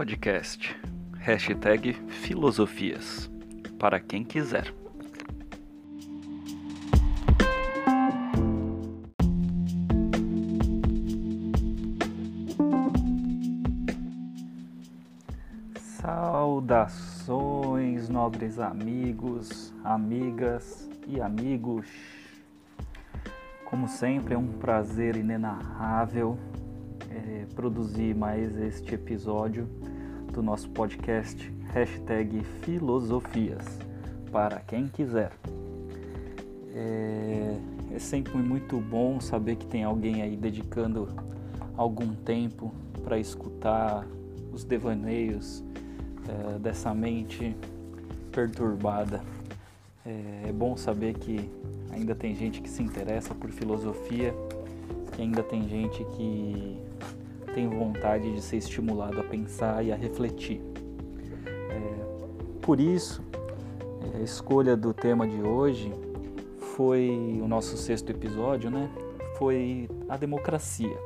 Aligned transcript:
Podcast. 0.00 0.74
Hashtag 1.18 1.92
Filosofias. 2.08 3.30
Para 3.78 4.00
quem 4.00 4.24
quiser. 4.24 4.72
Saudações, 15.76 17.28
nobres 18.08 18.58
amigos, 18.58 19.74
amigas 19.84 20.88
e 21.06 21.20
amigos. 21.20 21.86
Como 23.66 23.86
sempre, 23.86 24.32
é 24.32 24.38
um 24.38 24.48
prazer 24.48 25.16
inenarrável 25.16 26.38
é, 27.10 27.44
produzir 27.54 28.14
mais 28.14 28.56
este 28.56 28.94
episódio 28.94 29.68
do 30.30 30.42
nosso 30.42 30.70
podcast 30.70 31.52
hashtag 31.72 32.42
Filosofias 32.62 33.78
para 34.30 34.60
quem 34.60 34.86
quiser. 34.86 35.32
É, 36.72 37.56
é 37.94 37.98
sempre 37.98 38.36
muito 38.38 38.78
bom 38.78 39.20
saber 39.20 39.56
que 39.56 39.66
tem 39.66 39.82
alguém 39.82 40.22
aí 40.22 40.36
dedicando 40.36 41.08
algum 41.76 42.14
tempo 42.14 42.72
para 43.02 43.18
escutar 43.18 44.06
os 44.52 44.62
devaneios 44.62 45.64
é, 46.28 46.58
dessa 46.58 46.94
mente 46.94 47.56
perturbada. 48.30 49.20
É, 50.06 50.48
é 50.48 50.52
bom 50.52 50.76
saber 50.76 51.14
que 51.14 51.50
ainda 51.92 52.14
tem 52.14 52.34
gente 52.34 52.60
que 52.60 52.70
se 52.70 52.82
interessa 52.82 53.34
por 53.34 53.50
filosofia, 53.50 54.32
que 55.12 55.22
ainda 55.22 55.42
tem 55.42 55.68
gente 55.68 56.04
que 56.16 56.78
tem 57.54 57.68
vontade 57.68 58.32
de 58.32 58.40
ser 58.40 58.56
estimulado 58.56 59.20
a 59.20 59.24
pensar 59.24 59.84
e 59.84 59.92
a 59.92 59.96
refletir. 59.96 60.60
É, 61.46 62.60
por 62.60 62.80
isso, 62.80 63.22
é, 64.14 64.18
a 64.18 64.20
escolha 64.20 64.76
do 64.76 64.94
tema 64.94 65.26
de 65.26 65.42
hoje 65.42 65.92
foi 66.76 67.40
o 67.42 67.48
nosso 67.48 67.76
sexto 67.76 68.10
episódio, 68.10 68.70
né? 68.70 68.90
Foi 69.36 69.88
a 70.08 70.16
democracia. 70.16 70.96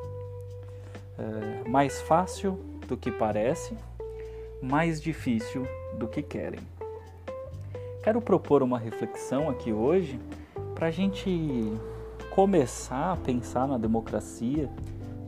É, 1.19 1.69
mais 1.69 2.01
fácil 2.03 2.59
do 2.87 2.97
que 2.97 3.11
parece, 3.11 3.77
mais 4.61 5.01
difícil 5.01 5.67
do 5.99 6.09
que 6.09 6.23
querem. 6.23 6.61
Quero 8.03 8.21
propor 8.21 8.63
uma 8.63 8.79
reflexão 8.79 9.49
aqui 9.49 9.73
hoje 9.73 10.21
para 10.75 10.89
a 10.89 10.91
gente 10.91 11.73
começar 12.35 13.13
a 13.13 13.17
pensar 13.17 13.67
na 13.67 13.79
democracia 13.79 14.69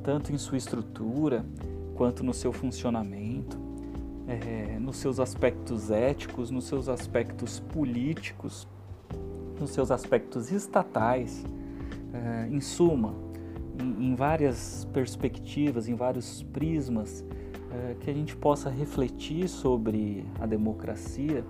tanto 0.07 0.33
em 0.33 0.39
sua 0.39 0.57
estrutura 0.57 1.45
quanto 1.97 2.23
no 2.23 2.33
seu 2.33 2.53
funcionamento, 2.53 3.59
é, 4.29 4.79
nos 4.79 4.99
seus 4.99 5.19
aspectos 5.19 5.91
éticos, 5.91 6.49
nos 6.49 6.67
seus 6.67 6.89
aspectos 6.89 7.59
políticos, 7.59 8.69
nos 9.59 9.71
seus 9.71 9.91
aspectos 9.91 10.53
estatais, 10.53 11.45
é, 12.15 12.47
em 12.49 12.61
suma, 12.61 13.15
em, 13.83 14.07
em, 14.07 14.15
várias 14.15 14.87
perspectivas, 14.93 15.89
em 15.89 15.97
vários 15.97 16.41
prismas, 16.41 17.25
é, 17.73 17.97
que 17.99 18.09
a 18.09 18.15
gente 18.15 18.37
possa 18.37 18.71
refletir 18.71 19.49
sobre 19.49 20.25
a 20.41 20.47
democracia 20.47 21.45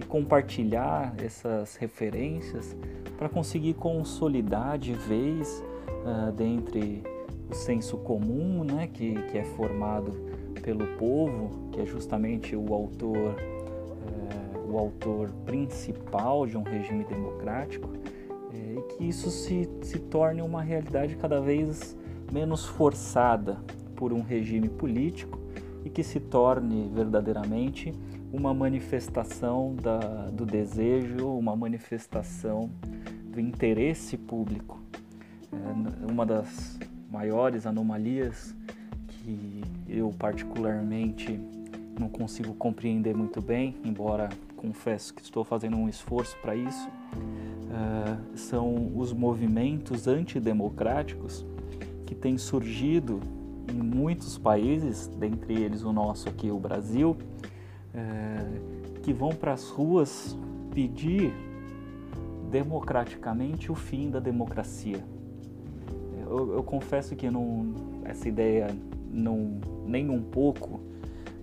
e 0.00 0.04
compartilhar 0.04 1.14
essas 1.18 1.76
referências 1.76 2.74
para 3.18 3.28
conseguir 3.28 3.74
consolidar 3.74 4.78
de 4.78 4.94
vez 4.94 5.62
uh, 6.04 6.32
dentre 6.32 7.02
o 7.50 7.54
senso 7.54 7.96
comum, 7.98 8.62
né, 8.64 8.88
que, 8.92 9.14
que 9.22 9.38
é 9.38 9.44
formado 9.44 10.12
pelo 10.62 10.86
povo, 10.98 11.70
que 11.72 11.80
é 11.80 11.86
justamente 11.86 12.54
o 12.54 12.74
autor, 12.74 13.36
é, 13.36 14.70
o 14.70 14.78
autor 14.78 15.30
principal 15.46 16.46
de 16.46 16.56
um 16.56 16.62
regime 16.62 17.04
democrático, 17.04 17.88
é, 18.52 18.74
e 18.78 18.82
que 18.94 19.04
isso 19.08 19.30
se, 19.30 19.68
se 19.82 19.98
torne 19.98 20.42
uma 20.42 20.62
realidade 20.62 21.16
cada 21.16 21.40
vez 21.40 21.96
menos 22.30 22.66
forçada 22.66 23.58
por 23.96 24.12
um 24.12 24.20
regime 24.20 24.68
político 24.68 25.38
e 25.84 25.90
que 25.90 26.02
se 26.02 26.20
torne 26.20 26.90
verdadeiramente 26.94 27.92
uma 28.32 28.52
manifestação 28.52 29.74
da, 29.74 30.26
do 30.26 30.44
desejo, 30.44 31.26
uma 31.28 31.56
manifestação 31.56 32.70
do 33.30 33.40
interesse 33.40 34.16
público. 34.18 34.78
É, 35.50 36.12
uma 36.12 36.26
das 36.26 36.78
maiores 37.10 37.66
anomalias 37.66 38.54
que 39.08 39.62
eu 39.88 40.12
particularmente 40.18 41.40
não 41.98 42.08
consigo 42.08 42.54
compreender 42.54 43.16
muito 43.16 43.40
bem, 43.40 43.76
embora 43.84 44.28
confesso 44.56 45.14
que 45.14 45.22
estou 45.22 45.44
fazendo 45.44 45.76
um 45.76 45.88
esforço 45.88 46.36
para 46.42 46.54
isso, 46.54 46.88
uh, 46.88 48.36
são 48.36 48.92
os 48.96 49.12
movimentos 49.12 50.06
antidemocráticos 50.06 51.44
que 52.06 52.14
têm 52.14 52.36
surgido 52.38 53.20
em 53.68 53.80
muitos 53.80 54.38
países, 54.38 55.06
dentre 55.06 55.54
eles 55.54 55.82
o 55.82 55.92
nosso 55.92 56.28
aqui, 56.28 56.50
o 56.50 56.58
Brasil, 56.58 57.16
uh, 57.94 59.00
que 59.00 59.12
vão 59.12 59.30
para 59.30 59.52
as 59.52 59.68
ruas 59.68 60.36
pedir 60.72 61.32
democraticamente 62.50 63.70
o 63.70 63.74
fim 63.74 64.10
da 64.10 64.20
democracia 64.20 65.04
eu, 66.30 66.54
eu 66.54 66.62
confesso 66.62 67.16
que 67.16 67.30
não, 67.30 67.74
essa 68.04 68.28
ideia 68.28 68.68
não, 69.10 69.58
nem 69.86 70.08
um 70.10 70.22
pouco 70.22 70.80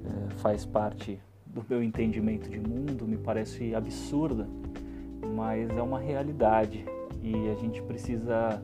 é, 0.05 0.33
faz 0.35 0.65
parte 0.65 1.19
do 1.45 1.65
meu 1.67 1.81
entendimento 1.81 2.49
de 2.49 2.59
mundo, 2.59 3.07
me 3.07 3.17
parece 3.17 3.73
absurda, 3.73 4.47
mas 5.35 5.69
é 5.69 5.81
uma 5.81 5.99
realidade 5.99 6.85
e 7.23 7.49
a 7.49 7.55
gente 7.55 7.81
precisa 7.81 8.61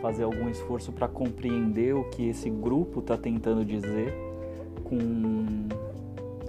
fazer 0.00 0.24
algum 0.24 0.48
esforço 0.48 0.92
para 0.92 1.06
compreender 1.06 1.94
o 1.94 2.04
que 2.10 2.28
esse 2.28 2.50
grupo 2.50 3.00
está 3.00 3.16
tentando 3.16 3.64
dizer 3.64 4.12
com 4.84 4.98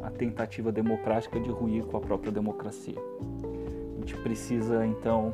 a 0.02 0.10
tentativa 0.10 0.72
democrática 0.72 1.40
de 1.40 1.50
ruir 1.50 1.86
com 1.86 1.96
a 1.96 2.02
própria 2.02 2.32
democracia. 2.32 2.98
A 2.98 4.00
gente 4.00 4.16
precisa 4.18 4.86
então 4.86 5.34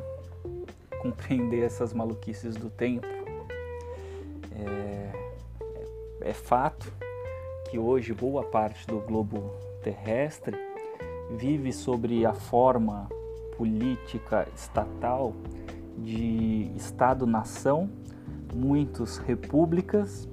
compreender 1.00 1.62
essas 1.62 1.94
maluquices 1.94 2.54
do 2.54 2.68
tempo 2.68 3.19
é 6.20 6.32
fato 6.32 6.92
que 7.70 7.78
hoje 7.78 8.12
boa 8.12 8.44
parte 8.44 8.86
do 8.86 9.00
globo 9.00 9.50
terrestre 9.82 10.56
vive 11.36 11.72
sobre 11.72 12.24
a 12.26 12.32
forma 12.32 13.08
política 13.56 14.46
estatal 14.54 15.34
de 15.98 16.70
Estado-nação, 16.76 17.90
muitos 18.54 19.18
repúblicas 19.18 20.28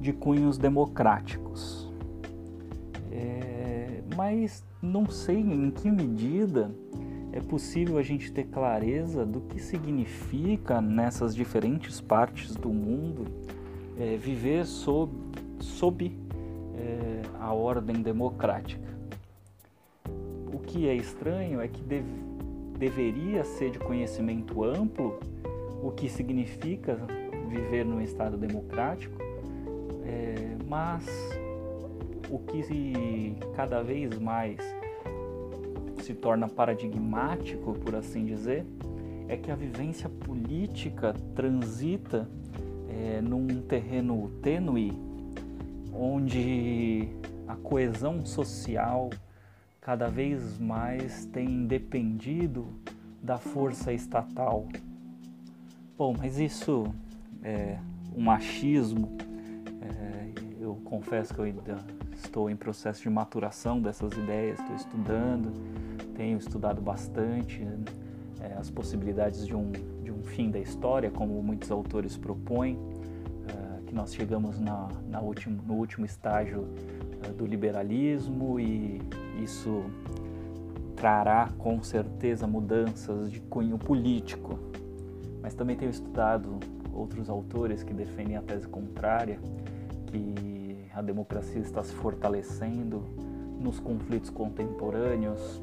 de 0.00 0.12
cunhos 0.12 0.58
democráticos. 0.58 1.90
É, 3.10 4.02
mas 4.16 4.64
não 4.80 5.08
sei 5.08 5.38
em 5.38 5.70
que 5.70 5.90
medida 5.90 6.70
é 7.32 7.40
possível 7.40 7.98
a 7.98 8.02
gente 8.02 8.32
ter 8.32 8.44
clareza 8.44 9.26
do 9.26 9.42
que 9.42 9.60
significa 9.60 10.80
nessas 10.80 11.34
diferentes 11.34 12.00
partes 12.00 12.54
do 12.54 12.70
mundo 12.70 13.24
é, 13.98 14.16
viver 14.16 14.66
sob, 14.66 15.12
sob 15.58 16.12
é, 16.76 17.22
a 17.40 17.52
ordem 17.52 18.02
democrática. 18.02 18.86
O 20.52 20.58
que 20.58 20.88
é 20.88 20.94
estranho 20.94 21.60
é 21.60 21.68
que 21.68 21.82
deve, 21.82 22.08
deveria 22.78 23.44
ser 23.44 23.70
de 23.70 23.78
conhecimento 23.78 24.64
amplo 24.64 25.18
o 25.82 25.90
que 25.90 26.08
significa 26.08 26.98
viver 27.48 27.84
num 27.84 28.00
Estado 28.00 28.36
democrático, 28.36 29.16
é, 30.04 30.56
mas 30.66 31.06
o 32.28 32.38
que 32.38 33.36
cada 33.54 33.82
vez 33.82 34.18
mais 34.18 34.58
se 36.02 36.14
torna 36.14 36.48
paradigmático, 36.48 37.72
por 37.74 37.94
assim 37.94 38.24
dizer, 38.24 38.64
é 39.28 39.36
que 39.36 39.50
a 39.50 39.56
vivência 39.56 40.08
política 40.08 41.14
transita 41.34 42.28
é, 42.96 43.20
num 43.20 43.46
terreno 43.62 44.30
tênue, 44.42 44.92
onde 45.92 47.08
a 47.46 47.54
coesão 47.56 48.24
social 48.24 49.10
cada 49.80 50.08
vez 50.08 50.58
mais 50.58 51.26
tem 51.26 51.66
dependido 51.66 52.66
da 53.22 53.38
força 53.38 53.92
estatal. 53.92 54.66
Bom, 55.96 56.14
mas 56.18 56.38
isso 56.38 56.84
é 57.42 57.78
um 58.16 58.22
machismo. 58.22 59.16
É, 59.82 60.30
eu 60.60 60.74
confesso 60.84 61.34
que 61.34 61.40
eu 61.40 61.44
ainda 61.44 61.78
estou 62.14 62.50
em 62.50 62.56
processo 62.56 63.02
de 63.02 63.10
maturação 63.10 63.80
dessas 63.80 64.12
ideias, 64.12 64.58
estou 64.58 64.76
estudando, 64.76 65.52
tenho 66.16 66.38
estudado 66.38 66.80
bastante 66.80 67.66
é, 68.40 68.54
as 68.58 68.70
possibilidades 68.70 69.46
de 69.46 69.54
um 69.54 69.70
fim 70.36 70.50
da 70.50 70.58
história, 70.58 71.10
como 71.10 71.42
muitos 71.42 71.70
autores 71.70 72.14
propõem, 72.14 72.74
uh, 72.74 73.82
que 73.86 73.94
nós 73.94 74.14
chegamos 74.14 74.60
na, 74.60 74.88
na 75.08 75.20
último, 75.20 75.62
no 75.66 75.74
último 75.74 76.04
estágio 76.04 76.60
uh, 76.60 77.32
do 77.32 77.46
liberalismo 77.46 78.60
e 78.60 79.00
isso 79.42 79.84
trará 80.94 81.48
com 81.56 81.82
certeza 81.82 82.46
mudanças 82.46 83.32
de 83.32 83.40
cunho 83.40 83.78
político. 83.78 84.58
Mas 85.40 85.54
também 85.54 85.74
tenho 85.74 85.90
estudado 85.90 86.58
outros 86.92 87.30
autores 87.30 87.82
que 87.82 87.94
defendem 87.94 88.36
a 88.36 88.42
tese 88.42 88.68
contrária, 88.68 89.38
que 90.06 90.76
a 90.94 91.00
democracia 91.00 91.60
está 91.60 91.82
se 91.82 91.94
fortalecendo 91.94 93.02
nos 93.58 93.80
conflitos 93.80 94.28
contemporâneos. 94.28 95.62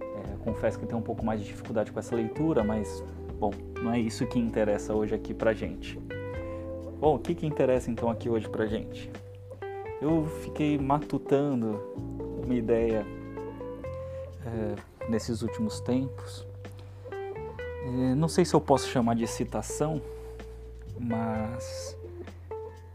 É, 0.00 0.36
confesso 0.44 0.78
que 0.78 0.86
tenho 0.86 1.00
um 1.00 1.04
pouco 1.04 1.24
mais 1.24 1.40
de 1.40 1.46
dificuldade 1.46 1.90
com 1.90 1.98
essa 1.98 2.14
leitura, 2.14 2.62
mas 2.62 3.02
bom, 3.40 3.50
não 3.84 3.92
é 3.92 4.00
isso 4.00 4.26
que 4.26 4.38
interessa 4.38 4.94
hoje 4.94 5.14
aqui 5.14 5.34
pra 5.34 5.52
gente. 5.52 6.00
Bom, 6.98 7.16
o 7.16 7.18
que, 7.18 7.34
que 7.34 7.46
interessa 7.46 7.90
então 7.90 8.08
aqui 8.08 8.30
hoje 8.30 8.48
pra 8.48 8.64
gente? 8.64 9.10
Eu 10.00 10.24
fiquei 10.42 10.78
matutando 10.78 11.78
uma 12.42 12.54
ideia 12.54 13.06
é, 14.46 15.10
nesses 15.10 15.42
últimos 15.42 15.80
tempos. 15.80 16.46
É, 17.12 18.14
não 18.14 18.26
sei 18.26 18.46
se 18.46 18.54
eu 18.54 18.60
posso 18.60 18.88
chamar 18.88 19.16
de 19.16 19.26
citação, 19.26 20.00
mas 20.98 21.94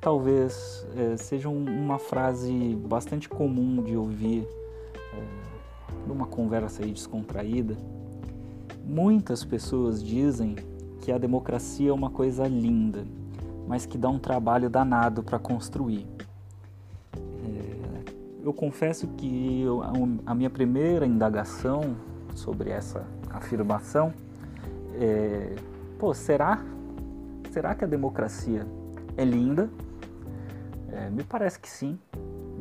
talvez 0.02 0.88
é, 0.98 1.18
seja 1.18 1.50
um, 1.50 1.66
uma 1.66 2.00
frase 2.00 2.76
bastante 2.88 3.30
comum 3.30 3.84
de 3.84 3.96
ouvir 3.96 4.48
numa 6.08 6.26
conversa 6.26 6.84
aí 6.84 6.92
descontraída. 6.92 7.78
Muitas 8.84 9.46
pessoas 9.46 10.04
dizem 10.04 10.56
que 11.10 11.14
a 11.14 11.18
democracia 11.18 11.90
é 11.90 11.92
uma 11.92 12.12
coisa 12.12 12.48
linda, 12.48 13.04
mas 13.68 13.84
que 13.84 13.98
dá 13.98 14.08
um 14.08 14.20
trabalho 14.20 14.70
danado 14.70 15.24
para 15.24 15.40
construir. 15.40 16.06
É, 17.16 18.04
eu 18.44 18.54
confesso 18.54 19.08
que 19.18 19.64
eu, 19.64 19.82
a 20.24 20.36
minha 20.36 20.52
primeira 20.52 21.08
indagação 21.08 21.96
sobre 22.36 22.70
essa 22.70 23.08
afirmação 23.32 24.14
é: 25.02 25.56
pô, 25.98 26.14
será? 26.14 26.64
Será 27.50 27.74
que 27.74 27.84
a 27.84 27.88
democracia 27.88 28.68
é 29.18 29.26
linda? 29.26 29.68
É, 30.92 31.10
me 31.10 31.24
parece 31.24 31.60
que 31.60 31.68
sim, 31.68 31.98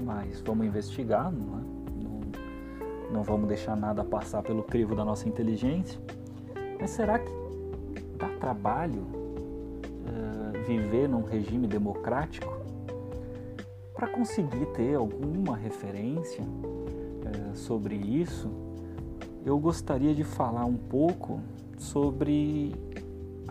mas 0.03 0.41
vamos 0.41 0.67
investigar, 0.67 1.31
não, 1.31 1.59
é? 1.59 1.62
não, 2.03 3.12
não, 3.12 3.23
vamos 3.23 3.47
deixar 3.47 3.77
nada 3.77 4.03
passar 4.03 4.43
pelo 4.43 4.62
crivo 4.62 4.95
da 4.95 5.05
nossa 5.05 5.29
inteligência. 5.29 6.00
Mas 6.81 6.89
será 6.91 7.19
que 7.19 7.48
dá 8.19 8.29
trabalho 8.41 9.03
uh, 9.03 10.67
viver 10.67 11.09
num 11.09 11.23
regime 11.23 11.67
democrático? 11.67 12.53
Para 13.94 14.09
conseguir 14.09 14.67
ter 14.75 14.97
alguma 14.97 15.56
referência 15.56 16.43
uh, 16.43 17.56
sobre 17.56 17.94
isso, 17.97 18.50
eu 19.47 19.59
gostaria 19.59 20.15
de 20.15 20.25
falar 20.25 20.65
um 20.65 20.76
pouco 20.76 21.41
sobre 21.79 22.75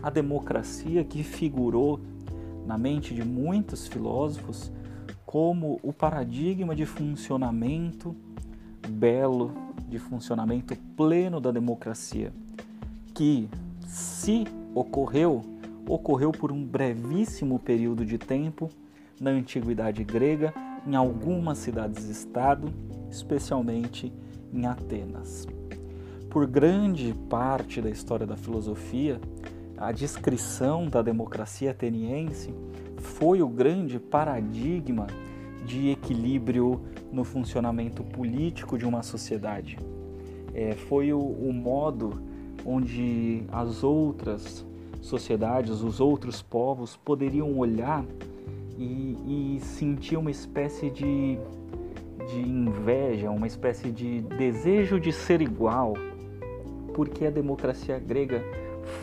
a 0.02 0.10
democracia 0.10 1.02
que 1.02 1.24
figurou 1.24 1.98
na 2.66 2.78
mente 2.78 3.14
de 3.14 3.24
muitos 3.24 3.88
filósofos 3.88 4.70
como 5.24 5.78
o 5.82 5.92
paradigma 5.92 6.74
de 6.74 6.86
funcionamento 6.86 8.14
belo, 8.88 9.52
de 9.88 9.98
funcionamento 9.98 10.76
pleno 10.96 11.40
da 11.40 11.50
democracia, 11.50 12.32
que, 13.14 13.48
se 13.86 14.46
ocorreu, 14.74 15.42
ocorreu 15.86 16.32
por 16.32 16.52
um 16.52 16.64
brevíssimo 16.64 17.58
período 17.58 18.04
de 18.04 18.18
tempo 18.18 18.68
na 19.20 19.30
antiguidade 19.30 20.04
grega, 20.04 20.52
em 20.86 20.94
algumas 20.94 21.58
cidades-estado, 21.58 22.72
especialmente 23.10 24.12
em 24.52 24.66
Atenas. 24.66 25.46
Por 26.30 26.46
grande 26.46 27.14
parte 27.28 27.80
da 27.80 27.90
história 27.90 28.26
da 28.26 28.36
filosofia, 28.36 29.20
a 29.76 29.92
descrição 29.92 30.88
da 30.88 31.02
democracia 31.02 31.70
ateniense 31.70 32.54
foi 32.98 33.42
o 33.42 33.48
grande 33.48 33.98
paradigma 33.98 35.06
de 35.64 35.90
equilíbrio 35.90 36.82
no 37.12 37.24
funcionamento 37.24 38.02
político 38.02 38.76
de 38.76 38.84
uma 38.84 39.02
sociedade. 39.02 39.78
É, 40.52 40.72
foi 40.72 41.12
o, 41.12 41.20
o 41.20 41.52
modo 41.52 42.22
onde 42.64 43.42
as 43.50 43.82
outras 43.82 44.64
sociedades, 45.00 45.82
os 45.82 46.00
outros 46.00 46.42
povos 46.42 46.96
poderiam 46.96 47.58
olhar 47.58 48.04
e, 48.76 49.56
e 49.56 49.60
sentir 49.60 50.16
uma 50.16 50.30
espécie 50.30 50.90
de, 50.90 51.38
de 52.28 52.40
inveja, 52.40 53.30
uma 53.30 53.46
espécie 53.46 53.90
de 53.90 54.20
desejo 54.22 55.00
de 55.00 55.12
ser 55.12 55.40
igual, 55.40 55.94
porque 56.94 57.26
a 57.26 57.30
democracia 57.30 57.98
grega 57.98 58.42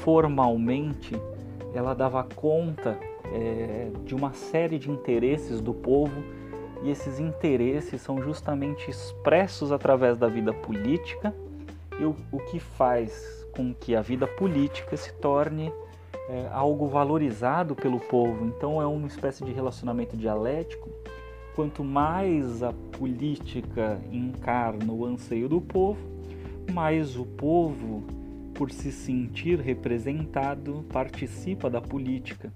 formalmente 0.04 1.16
ela 1.74 1.94
dava 1.94 2.24
conta 2.24 2.98
é, 3.34 3.90
de 4.06 4.16
uma 4.16 4.32
série 4.34 4.80
de 4.80 4.90
interesses 4.90 5.60
do 5.60 5.74
povo. 5.74 6.24
E 6.84 6.90
esses 6.90 7.20
interesses 7.20 8.02
são 8.02 8.22
justamente 8.22 8.90
expressos 8.90 9.72
através 9.72 10.18
da 10.18 10.28
vida 10.28 10.54
política 10.54 11.34
e 12.00 12.04
o, 12.04 12.16
o 12.32 12.40
que 12.40 12.60
faz 12.60 13.46
com 13.56 13.74
que 13.74 13.96
a 13.96 14.02
vida 14.02 14.28
política 14.28 14.98
se 14.98 15.14
torne 15.14 15.72
é, 16.30 16.48
algo 16.52 16.88
valorizado 16.88 17.76
pelo 17.76 18.00
povo. 18.00 18.46
Então 18.46 18.82
é 18.82 18.86
uma 18.86 19.08
espécie 19.08 19.44
de 19.44 19.52
relacionamento 19.52 20.18
dialético. 20.18 20.90
Quanto 21.56 21.84
mais 21.84 22.62
a 22.62 22.74
política 22.74 24.00
encarna 24.12 24.92
o 24.92 25.06
anseio 25.06 25.48
do 25.48 25.62
povo, 25.62 26.00
mais 26.74 27.16
o 27.16 27.26
povo 27.26 28.04
por 28.54 28.72
se 28.72 28.92
sentir 28.92 29.60
representado, 29.60 30.86
participa 30.92 31.70
da 31.70 31.82
política. 31.82 32.52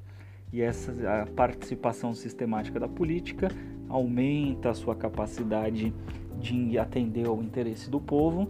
E 0.52 0.62
essa 0.62 1.22
a 1.22 1.26
participação 1.28 2.14
sistemática 2.14 2.80
da 2.80 2.88
política 2.88 3.50
aumenta 3.88 4.72
a 4.72 4.74
sua 4.74 4.96
capacidade 4.96 5.94
de 6.40 6.78
atender 6.78 7.28
ao 7.28 7.42
interesse 7.42 7.90
do 7.90 8.00
povo, 8.00 8.50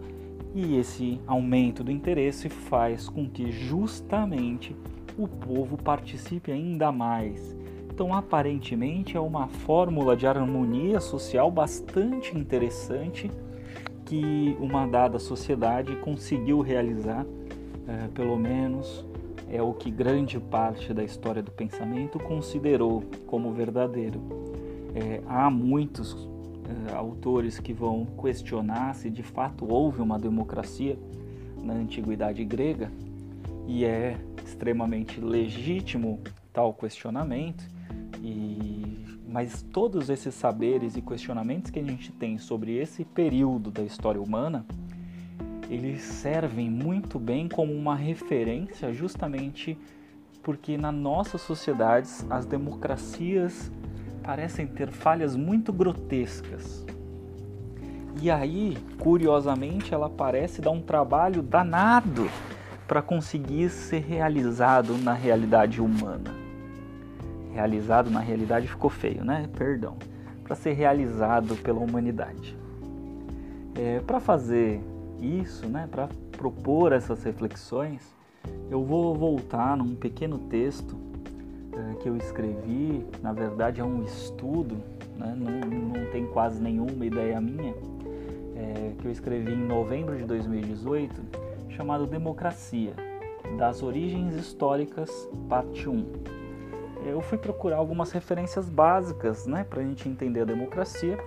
e 0.54 0.76
esse 0.76 1.20
aumento 1.26 1.84
do 1.84 1.90
interesse 1.90 2.48
faz 2.48 3.08
com 3.08 3.28
que 3.28 3.50
justamente 3.50 4.74
o 5.16 5.28
povo 5.28 5.76
participe 5.76 6.50
ainda 6.50 6.90
mais. 6.90 7.56
Então, 7.92 8.14
aparentemente, 8.14 9.16
é 9.16 9.20
uma 9.20 9.46
fórmula 9.46 10.16
de 10.16 10.26
harmonia 10.26 11.00
social 11.00 11.50
bastante 11.50 12.36
interessante 12.36 13.30
que 14.06 14.56
uma 14.58 14.86
dada 14.86 15.18
sociedade 15.18 15.94
conseguiu 15.96 16.60
realizar 16.60 17.26
é, 17.86 18.08
pelo 18.14 18.36
menos 18.36 19.04
é 19.50 19.60
o 19.60 19.72
que 19.72 19.90
grande 19.90 20.38
parte 20.38 20.94
da 20.94 21.02
história 21.02 21.42
do 21.42 21.50
pensamento 21.50 22.20
considerou 22.20 23.02
como 23.26 23.52
verdadeiro. 23.52 24.20
É, 24.94 25.20
há 25.26 25.50
muitos 25.50 26.29
é, 26.70 26.94
autores 26.94 27.58
que 27.58 27.72
vão 27.72 28.06
questionar 28.20 28.94
se 28.94 29.10
de 29.10 29.22
fato 29.22 29.66
houve 29.68 30.00
uma 30.00 30.18
democracia 30.18 30.96
na 31.62 31.74
antiguidade 31.74 32.44
grega 32.44 32.90
e 33.66 33.84
é 33.84 34.18
extremamente 34.44 35.20
legítimo 35.20 36.20
tal 36.52 36.72
questionamento 36.72 37.64
e 38.22 38.98
mas 39.28 39.62
todos 39.62 40.10
esses 40.10 40.34
saberes 40.34 40.96
e 40.96 41.02
questionamentos 41.02 41.70
que 41.70 41.78
a 41.78 41.84
gente 41.84 42.10
tem 42.10 42.36
sobre 42.36 42.76
esse 42.76 43.04
período 43.04 43.70
da 43.70 43.82
história 43.82 44.20
humana 44.20 44.64
eles 45.68 46.02
servem 46.02 46.68
muito 46.68 47.18
bem 47.18 47.48
como 47.48 47.72
uma 47.72 47.94
referência 47.94 48.92
justamente 48.92 49.78
porque 50.42 50.76
na 50.76 50.90
nossas 50.90 51.40
sociedades 51.42 52.26
as 52.30 52.46
democracias 52.46 53.70
parecem 54.30 54.64
ter 54.64 54.92
falhas 54.92 55.34
muito 55.34 55.72
grotescas. 55.72 56.86
E 58.22 58.30
aí, 58.30 58.78
curiosamente, 58.96 59.92
ela 59.92 60.08
parece 60.08 60.60
dar 60.60 60.70
um 60.70 60.80
trabalho 60.80 61.42
danado 61.42 62.30
para 62.86 63.02
conseguir 63.02 63.70
ser 63.70 64.04
realizado 64.04 64.96
na 64.98 65.12
realidade 65.12 65.80
humana. 65.80 66.30
Realizado 67.52 68.08
na 68.08 68.20
realidade 68.20 68.68
ficou 68.68 68.88
feio, 68.88 69.24
né? 69.24 69.50
Perdão. 69.58 69.96
Para 70.44 70.54
ser 70.54 70.74
realizado 70.74 71.56
pela 71.56 71.80
humanidade. 71.80 72.56
É, 73.74 73.98
para 73.98 74.20
fazer 74.20 74.80
isso, 75.18 75.66
né, 75.66 75.88
para 75.90 76.08
propor 76.30 76.92
essas 76.92 77.24
reflexões, 77.24 78.14
eu 78.70 78.84
vou 78.84 79.12
voltar 79.12 79.76
num 79.76 79.96
pequeno 79.96 80.38
texto 80.38 81.09
que 82.00 82.08
eu 82.08 82.16
escrevi, 82.16 83.04
na 83.22 83.32
verdade 83.32 83.80
é 83.80 83.84
um 83.84 84.02
estudo, 84.02 84.76
né, 85.16 85.34
não, 85.36 85.60
não 85.60 86.10
tem 86.10 86.26
quase 86.26 86.60
nenhuma 86.60 87.04
ideia 87.04 87.40
minha, 87.40 87.74
é, 88.56 88.92
que 88.98 89.06
eu 89.06 89.10
escrevi 89.10 89.52
em 89.52 89.66
novembro 89.66 90.16
de 90.16 90.24
2018, 90.24 91.14
chamado 91.70 92.06
Democracia, 92.06 92.94
das 93.56 93.82
origens 93.82 94.34
históricas, 94.34 95.28
parte 95.48 95.88
1. 95.88 96.04
Eu 97.04 97.20
fui 97.20 97.38
procurar 97.38 97.76
algumas 97.76 98.12
referências 98.12 98.68
básicas 98.68 99.46
né, 99.46 99.64
para 99.64 99.80
a 99.80 99.84
gente 99.84 100.08
entender 100.08 100.42
a 100.42 100.44
democracia 100.44 101.18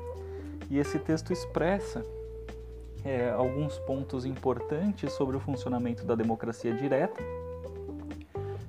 E 0.70 0.78
esse 0.78 1.00
texto 1.00 1.34
expressa 1.34 2.06
é, 3.04 3.32
alguns 3.32 3.78
pontos 3.80 4.26
importantes 4.26 5.12
sobre 5.14 5.36
o 5.36 5.40
funcionamento 5.40 6.06
da 6.06 6.16
democracia 6.16 6.74
direta, 6.74 7.22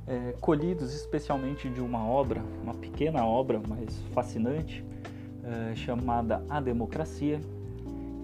é, 0.06 0.34
colhidos 0.40 0.94
especialmente 0.94 1.68
de 1.68 1.80
uma 1.80 2.06
obra, 2.06 2.42
uma 2.62 2.74
pequena 2.74 3.24
obra, 3.24 3.60
mas 3.66 3.98
fascinante, 4.12 4.84
é, 5.42 5.74
chamada 5.74 6.44
A 6.48 6.60
Democracia, 6.60 7.40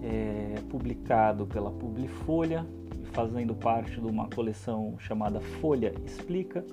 é, 0.03 0.55
publicado 0.69 1.45
pela 1.45 1.71
Publifolha, 1.71 2.65
fazendo 3.11 3.53
parte 3.53 3.99
de 3.99 4.07
uma 4.07 4.27
coleção 4.27 4.95
chamada 4.99 5.39
Folha 5.39 5.93
Explica. 6.05 6.63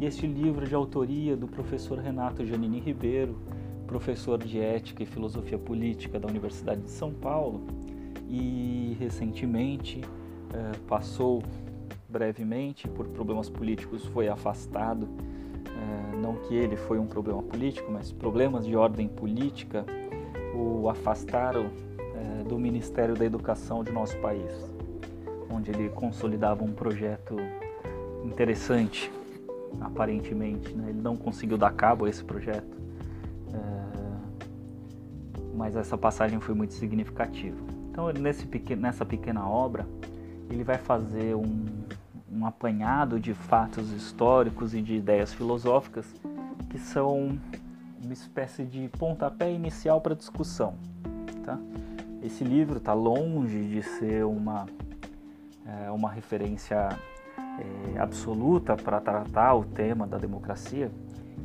E 0.00 0.04
este 0.04 0.26
livro 0.26 0.66
de 0.66 0.74
autoria 0.74 1.36
do 1.36 1.46
professor 1.46 1.98
Renato 1.98 2.44
Janini 2.44 2.80
Ribeiro, 2.80 3.38
professor 3.86 4.38
de 4.38 4.58
Ética 4.58 5.02
e 5.02 5.06
Filosofia 5.06 5.58
Política 5.58 6.18
da 6.18 6.28
Universidade 6.28 6.82
de 6.82 6.90
São 6.90 7.12
Paulo, 7.12 7.62
e 8.28 8.96
recentemente 8.98 10.00
eh, 10.52 10.72
passou 10.86 11.42
brevemente 12.10 12.88
por 12.88 13.06
problemas 13.08 13.48
políticos, 13.48 14.04
foi 14.06 14.28
afastado. 14.28 15.08
Eh, 15.66 16.16
não 16.16 16.36
que 16.36 16.54
ele 16.54 16.76
foi 16.76 16.98
um 16.98 17.06
problema 17.06 17.42
político, 17.42 17.90
mas 17.90 18.12
problemas 18.12 18.66
de 18.66 18.76
ordem 18.76 19.08
política 19.08 19.84
o 20.54 20.88
afastaram 20.88 21.70
eh, 21.98 22.44
do 22.48 22.58
Ministério 22.58 23.14
da 23.14 23.24
Educação 23.24 23.84
de 23.84 23.92
nosso 23.92 24.16
país, 24.18 24.52
onde 25.50 25.70
ele 25.70 25.88
consolidava 25.90 26.64
um 26.64 26.72
projeto 26.72 27.36
interessante, 28.24 29.10
aparentemente. 29.80 30.74
Né? 30.74 30.90
Ele 30.90 31.00
não 31.00 31.16
conseguiu 31.16 31.56
dar 31.56 31.72
cabo 31.72 32.04
a 32.04 32.10
esse 32.10 32.24
projeto, 32.24 32.80
mas 35.60 35.76
essa 35.76 35.98
passagem 35.98 36.40
foi 36.40 36.54
muito 36.54 36.72
significativa. 36.72 37.58
Então, 37.90 38.10
nesse, 38.12 38.48
nessa 38.74 39.04
pequena 39.04 39.46
obra, 39.46 39.86
ele 40.48 40.64
vai 40.64 40.78
fazer 40.78 41.34
um, 41.36 41.66
um 42.32 42.46
apanhado 42.46 43.18
de 43.18 43.34
fatos 43.34 43.90
históricos 43.92 44.74
e 44.74 44.80
de 44.80 44.94
ideias 44.94 45.32
filosóficas 45.32 46.06
que 46.68 46.78
são 46.78 47.38
uma 48.02 48.12
espécie 48.12 48.64
de 48.64 48.88
pontapé 48.88 49.52
inicial 49.52 50.00
para 50.00 50.14
a 50.14 50.16
discussão. 50.16 50.74
Tá? 51.44 51.58
Esse 52.22 52.44
livro 52.44 52.78
está 52.78 52.92
longe 52.92 53.64
de 53.66 53.82
ser 53.82 54.24
uma, 54.24 54.66
é, 55.66 55.90
uma 55.90 56.10
referência 56.10 56.88
é, 57.58 57.98
absoluta 57.98 58.76
para 58.76 59.00
tratar 59.00 59.54
o 59.54 59.64
tema 59.64 60.06
da 60.06 60.16
democracia. 60.16 60.90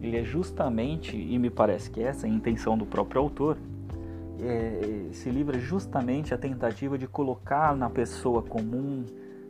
Ele 0.01 0.18
é 0.18 0.24
justamente, 0.24 1.18
e 1.18 1.38
me 1.39 1.50
parece 1.50 1.89
que 1.89 2.01
essa 2.01 2.27
é 2.27 2.30
a 2.30 2.34
intenção 2.34 2.77
do 2.77 2.86
próprio 2.86 3.22
autor, 3.22 3.58
é, 4.39 5.08
esse 5.12 5.30
livro 5.30 5.56
é 5.56 5.60
justamente 5.60 6.34
a 6.34 6.38
tentativa 6.38 6.98
de 6.98 7.08
colocar 7.08 7.75
na 7.75 7.89
pessoa 7.89 8.42
comum, 8.42 9.06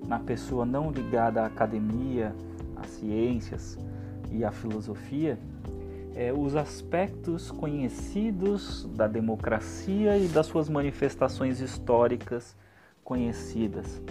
na 0.07 0.19
pessoa 0.19 0.65
não 0.65 0.91
ligada 0.91 1.41
à 1.41 1.45
academia, 1.45 2.35
às 2.75 2.87
ciências 2.87 3.77
e 4.31 4.43
à 4.43 4.51
filosofia, 4.51 5.39
é, 6.15 6.31
os 6.31 6.55
aspectos 6.55 7.51
conhecidos 7.51 8.85
da 8.95 9.07
democracia 9.07 10.17
e 10.17 10.27
das 10.27 10.45
suas 10.45 10.69
manifestações 10.69 11.59
históricas 11.59 12.55
conhecidas. 13.03 14.01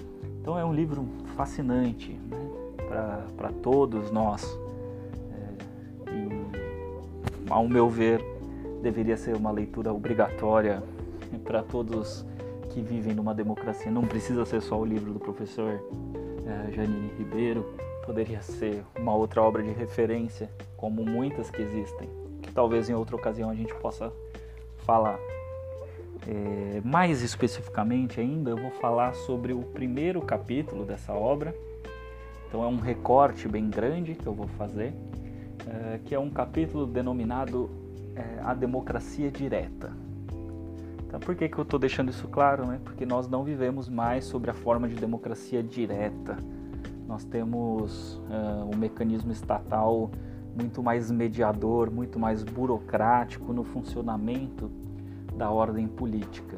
Então 0.40 0.58
é 0.58 0.64
um 0.64 0.74
livro 0.74 1.08
fascinante 1.34 2.12
né, 2.12 2.50
para 3.36 3.50
todos 3.62 4.10
nós. 4.10 4.46
É, 5.32 6.10
e, 6.12 7.50
ao 7.50 7.66
meu 7.66 7.88
ver, 7.88 8.22
deveria 8.82 9.16
ser 9.16 9.34
uma 9.34 9.50
leitura 9.50 9.92
obrigatória 9.92 10.82
para 11.42 11.62
todos 11.62 12.26
que 12.75 12.81
vivem 12.81 13.14
numa 13.14 13.33
democracia. 13.33 13.88
Não 13.88 14.02
precisa 14.02 14.45
ser 14.45 14.61
só 14.61 14.76
o 14.76 14.85
livro 14.85 15.12
do 15.12 15.21
professor 15.21 15.81
é, 16.45 16.73
Janine 16.73 17.12
Ribeiro, 17.16 17.64
poderia 18.04 18.43
ser 18.43 18.85
uma 18.99 19.14
outra 19.14 19.40
obra 19.40 19.62
de 19.62 19.71
referência, 19.71 20.50
como 20.76 21.04
muitas 21.04 21.49
que 21.50 21.62
existem, 21.62 22.09
que 22.43 22.50
talvez 22.52 22.90
em 22.90 22.95
outra 22.95 23.14
ocasião 23.14 23.49
a 23.49 23.54
gente 23.54 23.73
possa 23.76 24.12
falar. 24.78 25.19
É, 26.26 26.81
mais 26.85 27.23
especificamente 27.23 28.21
ainda, 28.21 28.50
eu 28.50 28.57
vou 28.57 28.73
falar 28.73 29.14
sobre 29.14 29.52
o 29.52 29.62
primeiro 29.62 30.21
capítulo 30.21 30.85
dessa 30.85 31.12
obra. 31.12 31.54
Então 32.49 32.64
é 32.64 32.66
um 32.66 32.78
recorte 32.78 33.47
bem 33.47 33.71
grande 33.71 34.14
que 34.14 34.26
eu 34.26 34.35
vou 34.35 34.49
fazer, 34.49 34.93
é, 35.66 36.00
que 36.04 36.14
é 36.14 36.19
um 36.19 36.31
capítulo 36.31 36.87
denominado 36.87 37.71
é, 38.16 38.40
a 38.43 38.52
democracia 38.52 39.31
direta. 39.31 39.93
Então, 41.14 41.25
por 41.25 41.37
que, 41.37 41.49
que 41.49 41.56
eu 41.56 41.62
estou 41.62 41.78
deixando 41.78 42.11
isso 42.11 42.26
claro? 42.26 42.66
Né? 42.66 42.80
Porque 42.83 43.06
nós 43.06 43.28
não 43.28 43.44
vivemos 43.44 43.88
mais 43.88 44.25
sobre 44.25 44.50
a 44.50 44.52
forma 44.52 44.88
de 44.88 44.97
democracia 44.97 45.62
direta. 45.62 46.37
Nós 47.06 47.23
temos 47.23 48.16
uh, 48.16 48.68
um 48.75 48.76
mecanismo 48.76 49.30
estatal 49.30 50.11
muito 50.61 50.83
mais 50.83 51.12
mediador, 51.12 51.88
muito 51.88 52.18
mais 52.18 52.42
burocrático 52.42 53.52
no 53.52 53.62
funcionamento 53.62 54.68
da 55.37 55.49
ordem 55.52 55.87
política. 55.87 56.56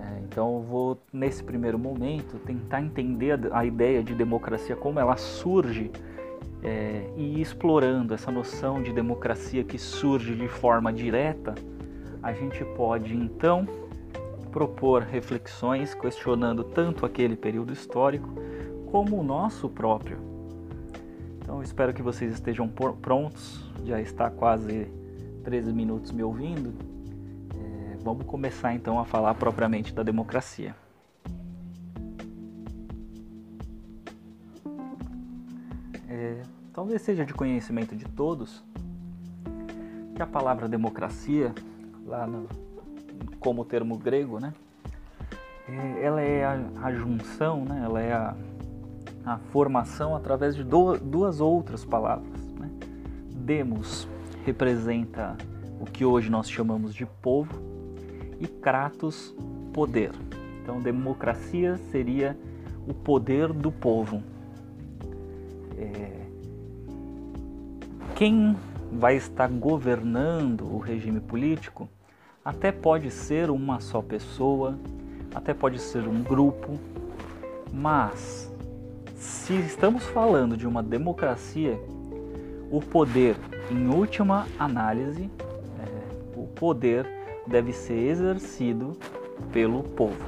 É, 0.00 0.22
então, 0.24 0.54
eu 0.54 0.62
vou, 0.62 1.02
nesse 1.12 1.44
primeiro 1.44 1.78
momento, 1.78 2.38
tentar 2.38 2.80
entender 2.80 3.32
a, 3.32 3.58
a 3.58 3.66
ideia 3.66 4.02
de 4.02 4.14
democracia, 4.14 4.74
como 4.74 4.98
ela 4.98 5.18
surge 5.18 5.90
é, 6.62 7.10
e 7.18 7.42
explorando 7.42 8.14
essa 8.14 8.30
noção 8.30 8.82
de 8.82 8.94
democracia 8.94 9.62
que 9.62 9.76
surge 9.76 10.34
de 10.34 10.48
forma 10.48 10.90
direta, 10.90 11.54
a 12.26 12.32
gente 12.32 12.64
pode 12.64 13.14
então 13.14 13.64
propor 14.50 15.02
reflexões 15.02 15.94
questionando 15.94 16.64
tanto 16.64 17.06
aquele 17.06 17.36
período 17.36 17.72
histórico 17.72 18.28
como 18.90 19.20
o 19.20 19.22
nosso 19.22 19.68
próprio. 19.68 20.18
Então 21.40 21.62
espero 21.62 21.94
que 21.94 22.02
vocês 22.02 22.32
estejam 22.32 22.66
prontos, 22.66 23.64
já 23.84 24.00
está 24.00 24.28
quase 24.28 24.88
13 25.44 25.72
minutos 25.72 26.10
me 26.10 26.24
ouvindo. 26.24 26.74
É, 27.54 27.96
vamos 28.02 28.26
começar 28.26 28.74
então 28.74 28.98
a 28.98 29.04
falar 29.04 29.34
propriamente 29.34 29.94
da 29.94 30.02
democracia. 30.02 30.74
talvez 36.72 37.02
seja 37.02 37.24
de 37.24 37.32
conhecimento 37.32 37.94
de 37.94 38.04
todos, 38.04 38.62
que 40.14 40.20
a 40.20 40.26
palavra 40.26 40.68
democracia, 40.68 41.54
lá 42.06 42.26
no, 42.26 42.48
como 43.40 43.64
termo 43.64 43.98
grego, 43.98 44.38
né, 44.38 44.54
é, 45.68 46.04
ela 46.04 46.20
é 46.20 46.44
a, 46.44 46.58
a 46.82 46.92
junção, 46.92 47.64
né, 47.64 47.82
ela 47.84 48.00
é 48.00 48.12
a, 48.12 48.36
a 49.24 49.38
formação 49.50 50.14
através 50.14 50.54
de 50.54 50.62
do, 50.62 50.96
duas 50.96 51.40
outras 51.40 51.84
palavras. 51.84 52.40
Né? 52.52 52.70
Demos 53.34 54.08
representa 54.44 55.36
o 55.80 55.84
que 55.84 56.04
hoje 56.04 56.30
nós 56.30 56.48
chamamos 56.48 56.94
de 56.94 57.04
povo 57.04 57.52
e 58.38 58.46
kratos, 58.46 59.34
poder. 59.72 60.12
Então, 60.62 60.80
democracia 60.80 61.76
seria 61.90 62.38
o 62.86 62.94
poder 62.94 63.52
do 63.52 63.72
povo. 63.72 64.22
É, 65.76 66.26
quem 68.14 68.56
vai 68.92 69.16
estar 69.16 69.48
governando 69.48 70.72
o 70.72 70.78
regime 70.78 71.20
político 71.20 71.88
até 72.46 72.70
pode 72.70 73.10
ser 73.10 73.50
uma 73.50 73.80
só 73.80 74.00
pessoa, 74.00 74.78
até 75.34 75.52
pode 75.52 75.80
ser 75.80 76.06
um 76.06 76.22
grupo, 76.22 76.78
mas 77.72 78.54
se 79.16 79.54
estamos 79.54 80.04
falando 80.04 80.56
de 80.56 80.64
uma 80.64 80.80
democracia, 80.80 81.76
o 82.70 82.80
poder, 82.80 83.34
em 83.68 83.88
última 83.88 84.46
análise, 84.60 85.28
é, 85.80 86.38
o 86.38 86.46
poder 86.46 87.04
deve 87.48 87.72
ser 87.72 87.98
exercido 87.98 88.96
pelo 89.52 89.82
povo. 89.82 90.24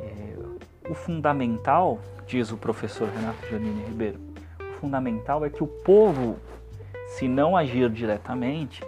É, 0.00 0.90
o 0.90 0.94
fundamental, 0.94 1.98
diz 2.26 2.50
o 2.50 2.56
professor 2.56 3.10
Renato 3.10 3.46
Janine 3.50 3.82
Ribeiro, 3.82 4.18
o 4.58 4.80
fundamental 4.80 5.44
é 5.44 5.50
que 5.50 5.62
o 5.62 5.66
povo 5.66 6.36
se 7.08 7.28
não 7.28 7.54
agir 7.58 7.90
diretamente, 7.90 8.82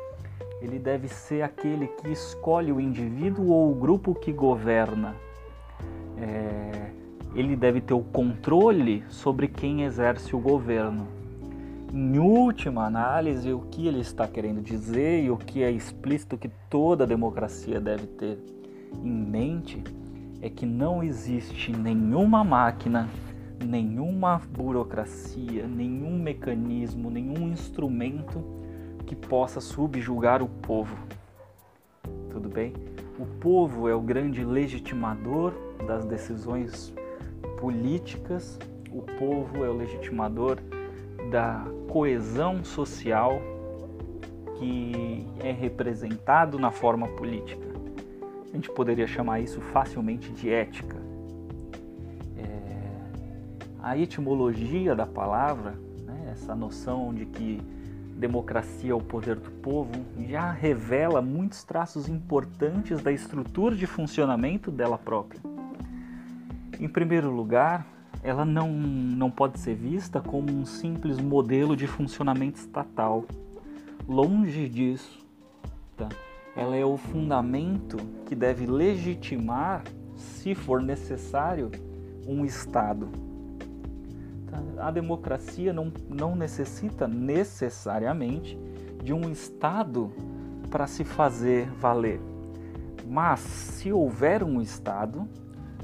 ele 0.61 0.79
deve 0.79 1.09
ser 1.09 1.43
aquele 1.43 1.87
que 1.87 2.09
escolhe 2.11 2.73
o 2.73 2.81
indivíduo 2.81 3.49
ou 3.49 3.73
o 3.73 3.75
grupo 3.75 4.14
que 4.14 4.33
governa. 4.33 5.14
É, 6.17 6.90
ele 7.35 7.57
deve 7.57 7.81
ter 7.81 7.95
o 7.95 8.02
controle 8.02 9.05
sobre 9.09 9.49
quem 9.49 9.83
exerce 9.85 10.35
o 10.35 10.38
governo. 10.38 11.07
Em 11.93 12.19
última 12.19 12.87
análise, 12.87 13.52
o 13.52 13.61
que 13.71 13.88
ele 13.88 14.00
está 14.00 14.29
querendo 14.29 14.61
dizer 14.61 15.25
e 15.25 15.31
o 15.31 15.37
que 15.37 15.62
é 15.62 15.71
explícito 15.71 16.37
que 16.37 16.50
toda 16.69 17.07
democracia 17.07 17.81
deve 17.81 18.07
ter 18.07 18.38
em 19.02 19.11
mente 19.11 19.83
é 20.43 20.49
que 20.49 20.67
não 20.67 21.02
existe 21.02 21.73
nenhuma 21.73 22.45
máquina 22.45 23.09
nenhuma 23.64 24.40
burocracia, 24.52 25.67
nenhum 25.67 26.19
mecanismo, 26.19 27.11
nenhum 27.11 27.49
instrumento 27.49 28.43
que 29.11 29.17
possa 29.17 29.61
subjugar 29.61 30.40
o 30.40 30.47
povo. 30.47 30.97
Tudo 32.31 32.49
bem? 32.49 32.73
O 33.19 33.26
povo 33.26 33.88
é 33.88 33.95
o 33.95 34.00
grande 34.00 34.45
legitimador 34.45 35.52
das 35.85 36.05
decisões 36.05 36.95
políticas, 37.59 38.57
o 38.88 39.02
povo 39.19 39.64
é 39.64 39.69
o 39.69 39.73
legitimador 39.73 40.59
da 41.29 41.67
coesão 41.88 42.62
social 42.62 43.43
que 44.61 45.26
é 45.40 45.50
representado 45.50 46.57
na 46.57 46.71
forma 46.71 47.09
política. 47.09 47.67
A 48.52 48.55
gente 48.55 48.71
poderia 48.71 49.09
chamar 49.09 49.40
isso 49.40 49.61
facilmente 49.61 50.31
de 50.31 50.50
ética. 50.50 50.97
É... 52.37 52.87
A 53.83 53.99
etimologia 53.99 54.95
da 54.95 55.05
palavra, 55.05 55.73
né, 56.07 56.29
essa 56.31 56.55
noção 56.55 57.12
de 57.12 57.26
que 57.26 57.61
democracia 58.20 58.92
é 58.92 58.94
o 58.94 59.00
poder 59.00 59.36
do 59.36 59.50
povo, 59.50 59.90
já 60.28 60.52
revela 60.52 61.22
muitos 61.22 61.64
traços 61.64 62.08
importantes 62.08 63.02
da 63.02 63.10
estrutura 63.10 63.74
de 63.74 63.86
funcionamento 63.86 64.70
dela 64.70 64.98
própria. 64.98 65.40
Em 66.78 66.88
primeiro 66.88 67.30
lugar, 67.30 67.86
ela 68.22 68.44
não, 68.44 68.70
não 68.70 69.30
pode 69.30 69.58
ser 69.58 69.74
vista 69.74 70.20
como 70.20 70.52
um 70.52 70.66
simples 70.66 71.18
modelo 71.18 71.74
de 71.74 71.86
funcionamento 71.86 72.58
estatal. 72.58 73.24
Longe 74.06 74.68
disso. 74.68 75.26
Tá? 75.96 76.08
Ela 76.54 76.76
é 76.76 76.84
o 76.84 76.96
fundamento 76.96 77.96
que 78.26 78.34
deve 78.34 78.66
legitimar, 78.66 79.82
se 80.14 80.54
for 80.54 80.82
necessário, 80.82 81.70
um 82.26 82.44
Estado. 82.44 83.29
Tá? 84.50 84.87
A 84.87 84.90
democracia 84.90 85.73
não, 85.73 85.92
não 86.09 86.35
necessita 86.35 87.07
necessariamente 87.07 88.59
de 89.02 89.12
um 89.12 89.30
Estado 89.30 90.11
para 90.71 90.87
se 90.87 91.04
fazer 91.04 91.71
valer. 91.73 92.21
Mas, 93.07 93.40
se 93.40 93.92
houver 93.92 94.42
um 94.42 94.61
Estado, 94.61 95.26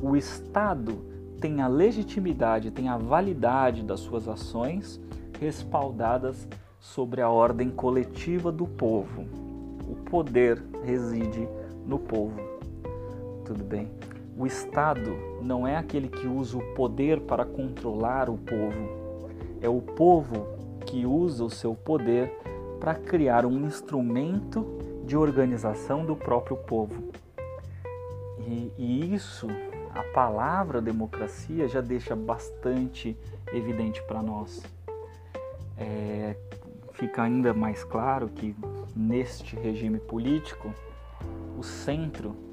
o 0.00 0.16
Estado 0.16 1.04
tem 1.40 1.60
a 1.60 1.68
legitimidade, 1.68 2.70
tem 2.70 2.88
a 2.88 2.96
validade 2.96 3.82
das 3.82 4.00
suas 4.00 4.28
ações 4.28 5.00
respaldadas 5.40 6.48
sobre 6.78 7.20
a 7.20 7.28
ordem 7.28 7.70
coletiva 7.70 8.52
do 8.52 8.66
povo. 8.66 9.24
O 9.88 9.96
poder 10.08 10.62
reside 10.84 11.48
no 11.86 11.98
povo. 11.98 12.40
Tudo 13.44 13.64
bem? 13.64 13.90
O 14.38 14.46
Estado 14.46 15.16
não 15.40 15.66
é 15.66 15.76
aquele 15.76 16.08
que 16.08 16.26
usa 16.26 16.58
o 16.58 16.74
poder 16.74 17.20
para 17.20 17.44
controlar 17.44 18.28
o 18.28 18.36
povo. 18.36 19.16
É 19.62 19.68
o 19.68 19.80
povo 19.80 20.46
que 20.84 21.06
usa 21.06 21.42
o 21.42 21.50
seu 21.50 21.74
poder 21.74 22.30
para 22.78 22.94
criar 22.94 23.46
um 23.46 23.66
instrumento 23.66 24.78
de 25.06 25.16
organização 25.16 26.04
do 26.04 26.14
próprio 26.14 26.56
povo. 26.58 27.10
E, 28.40 28.70
e 28.76 29.14
isso 29.14 29.46
a 29.94 30.02
palavra 30.12 30.82
democracia 30.82 31.66
já 31.66 31.80
deixa 31.80 32.14
bastante 32.14 33.16
evidente 33.54 34.02
para 34.02 34.22
nós. 34.22 34.62
É, 35.78 36.36
fica 36.92 37.22
ainda 37.22 37.54
mais 37.54 37.82
claro 37.84 38.28
que 38.28 38.54
neste 38.94 39.56
regime 39.56 39.98
político, 39.98 40.72
o 41.58 41.62
centro 41.62 42.45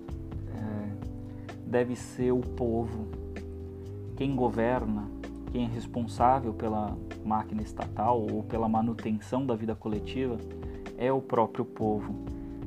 deve 1.74 1.96
ser 1.96 2.32
o 2.32 2.40
povo. 2.40 3.08
Quem 4.16 4.34
governa, 4.36 5.10
quem 5.52 5.66
é 5.66 5.68
responsável 5.68 6.54
pela 6.54 6.98
máquina 7.26 7.62
estatal 7.62 8.22
ou 8.22 8.44
pela 8.44 8.70
manutenção 8.70 9.46
da 9.46 9.56
vida 9.56 9.76
coletiva 9.76 10.38
é 10.98 11.12
o 11.12 11.22
próprio 11.22 11.66
povo. 11.66 12.14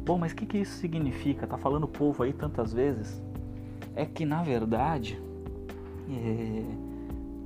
Bom, 0.05 0.19
mas 0.19 0.33
o 0.33 0.37
que, 0.37 0.45
que 0.45 0.59
isso 0.59 0.77
significa? 0.79 1.47
Tá 1.47 1.57
falando 1.57 1.89
povo 1.89 2.23
aí 2.23 2.33
tantas 2.35 2.73
vezes? 2.73 3.25
é 3.97 4.05
que 4.05 4.27
na 4.27 4.43
verdade 4.43 5.19
é, 6.09 6.63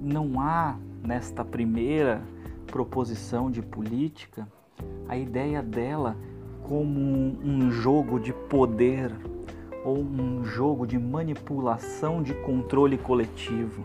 não 0.02 0.40
há 0.40 0.76
nesta 1.02 1.44
primeira 1.44 2.20
proposição 2.66 3.50
de 3.50 3.62
política 3.62 4.46
a 5.08 5.16
ideia 5.16 5.62
dela 5.62 6.16
como 6.64 7.00
um 7.00 7.70
jogo 7.70 8.18
de 8.18 8.32
poder 8.32 9.12
ou 9.84 9.98
um 9.98 10.44
jogo 10.44 10.86
de 10.86 10.98
manipulação 10.98 12.22
de 12.22 12.34
controle 12.34 12.98
coletivo. 12.98 13.84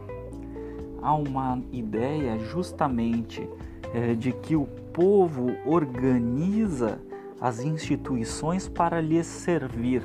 Há 1.01 1.13
uma 1.13 1.61
ideia 1.71 2.37
justamente 2.39 3.47
é, 3.93 4.13
de 4.13 4.31
que 4.31 4.55
o 4.55 4.65
povo 4.91 5.55
organiza 5.65 6.99
as 7.39 7.59
instituições 7.59 8.67
para 8.67 8.99
lhes 8.99 9.27
servir, 9.27 10.01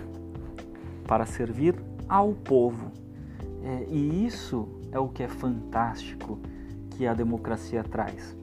para 1.06 1.24
servir 1.24 1.74
ao 2.08 2.32
povo. 2.32 2.92
É, 3.62 3.86
e 3.88 4.26
isso 4.26 4.68
é 4.92 4.98
o 4.98 5.08
que 5.08 5.22
é 5.22 5.28
fantástico 5.28 6.38
que 6.90 7.06
a 7.06 7.14
democracia 7.14 7.82
traz. 7.82 8.36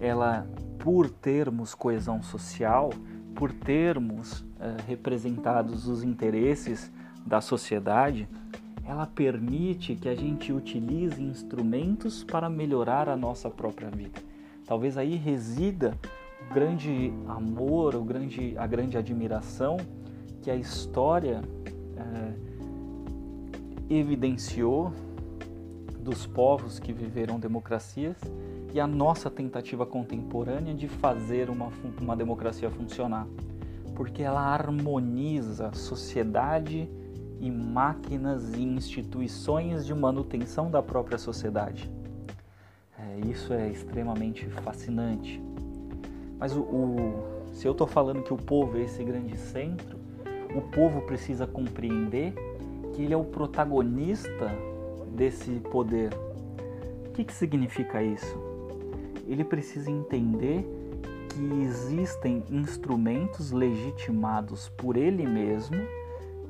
Ela, 0.00 0.48
por 0.78 1.10
termos 1.10 1.74
coesão 1.74 2.22
social, 2.22 2.90
por 3.34 3.52
termos 3.52 4.44
representados 4.86 5.86
os 5.86 6.02
interesses 6.02 6.90
da 7.24 7.40
sociedade, 7.40 8.28
ela 8.86 9.06
permite 9.06 9.94
que 9.94 10.08
a 10.08 10.14
gente 10.14 10.52
utilize 10.52 11.22
instrumentos 11.22 12.24
para 12.24 12.48
melhorar 12.48 13.08
a 13.08 13.16
nossa 13.16 13.50
própria 13.50 13.90
vida. 13.90 14.18
Talvez 14.66 14.96
aí 14.96 15.14
resida 15.14 15.94
o 16.48 16.54
grande 16.54 17.12
amor, 17.28 17.94
o 17.94 18.02
grande, 18.02 18.56
a 18.56 18.66
grande 18.66 18.96
admiração 18.96 19.76
que 20.42 20.50
a 20.50 20.56
história 20.56 21.42
é, 21.96 23.94
evidenciou 23.94 24.92
dos 26.00 26.26
povos 26.26 26.78
que 26.78 26.92
viveram 26.92 27.38
democracias 27.38 28.16
e 28.72 28.80
a 28.80 28.86
nossa 28.86 29.30
tentativa 29.30 29.84
contemporânea 29.84 30.74
de 30.74 30.88
fazer 30.88 31.50
uma, 31.50 31.70
uma 32.00 32.16
democracia 32.16 32.70
funcionar. 32.70 33.26
Porque 33.98 34.22
ela 34.22 34.40
harmoniza 34.40 35.72
sociedade 35.74 36.88
e 37.40 37.50
máquinas 37.50 38.54
e 38.54 38.62
instituições 38.62 39.84
de 39.84 39.92
manutenção 39.92 40.70
da 40.70 40.80
própria 40.80 41.18
sociedade. 41.18 41.90
É, 42.96 43.26
isso 43.28 43.52
é 43.52 43.68
extremamente 43.68 44.46
fascinante. 44.46 45.42
Mas 46.38 46.54
o, 46.56 46.60
o 46.60 47.38
se 47.52 47.66
eu 47.66 47.72
estou 47.72 47.88
falando 47.88 48.22
que 48.22 48.32
o 48.32 48.36
povo 48.36 48.78
é 48.78 48.82
esse 48.82 49.02
grande 49.02 49.36
centro, 49.36 49.98
o 50.54 50.60
povo 50.60 51.00
precisa 51.00 51.44
compreender 51.44 52.32
que 52.94 53.02
ele 53.02 53.12
é 53.12 53.16
o 53.16 53.24
protagonista 53.24 54.48
desse 55.12 55.50
poder. 55.72 56.14
O 57.08 57.10
que, 57.14 57.24
que 57.24 57.34
significa 57.34 58.00
isso? 58.00 58.38
Ele 59.26 59.42
precisa 59.42 59.90
entender 59.90 60.64
que 61.28 61.62
existem 61.62 62.42
instrumentos 62.50 63.50
legitimados 63.50 64.68
por 64.70 64.96
ele 64.96 65.26
mesmo 65.26 65.76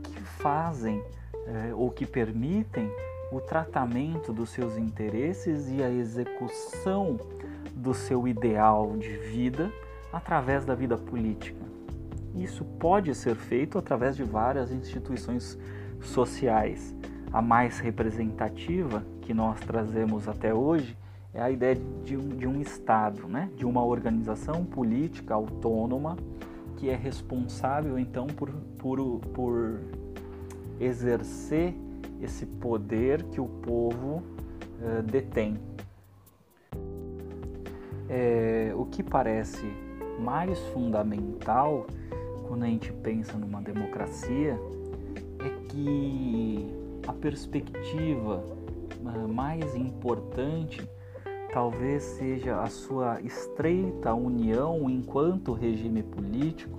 que 0.03 0.23
fazem 0.23 1.03
é, 1.47 1.75
ou 1.75 1.91
que 1.91 2.07
permitem 2.07 2.91
o 3.31 3.41
tratamento 3.41 4.33
dos 4.33 4.51
seus 4.51 4.77
interesses 4.77 5.69
e 5.69 5.83
a 5.83 5.91
execução 5.91 7.19
do 7.75 7.93
seu 7.93 8.27
ideal 8.27 8.97
de 8.97 9.17
vida 9.17 9.71
através 10.12 10.64
da 10.64 10.75
vida 10.75 10.97
política. 10.97 11.61
Isso 12.35 12.64
pode 12.64 13.14
ser 13.14 13.35
feito 13.35 13.79
através 13.79 14.17
de 14.17 14.23
várias 14.23 14.73
instituições 14.73 15.59
sociais. 16.01 16.95
A 17.33 17.43
mais 17.43 17.79
representativa 17.79 19.05
que 19.23 19.35
nós 19.35 19.61
trazemos 19.61 20.29
até 20.29 20.55
hoje 20.55 20.97
é 21.33 21.41
a 21.41 21.51
ideia 21.51 21.77
de 22.05 22.17
um, 22.17 22.29
de 22.29 22.47
um 22.47 22.61
Estado, 22.61 23.29
né? 23.29 23.51
de 23.57 23.67
uma 23.67 23.85
organização 23.85 24.64
política 24.64 25.35
autônoma 25.35 26.17
que 26.77 26.88
é 26.88 26.95
responsável 26.95 27.99
então 27.99 28.27
por, 28.27 28.51
por, 28.79 28.99
por 29.35 29.81
exercer 30.81 31.75
esse 32.21 32.47
poder 32.47 33.23
que 33.25 33.41
o 33.41 33.47
povo 33.47 34.23
uh, 34.81 35.03
detém. 35.03 35.59
É, 38.09 38.73
o 38.75 38.87
que 38.87 39.03
parece 39.03 39.67
mais 40.21 40.59
fundamental 40.69 41.87
quando 42.47 42.62
a 42.62 42.67
gente 42.67 42.93
pensa 42.93 43.37
numa 43.37 43.61
democracia 43.61 44.59
é 45.41 45.67
que 45.69 46.73
a 47.07 47.12
perspectiva 47.12 48.43
ah, 49.05 49.29
mais 49.29 49.77
importante 49.77 50.88
talvez 51.59 52.05
seja 52.05 52.61
a 52.61 52.68
sua 52.68 53.21
estreita 53.21 54.14
união 54.14 54.88
enquanto 54.88 55.53
regime 55.53 56.05
político 56.05 56.79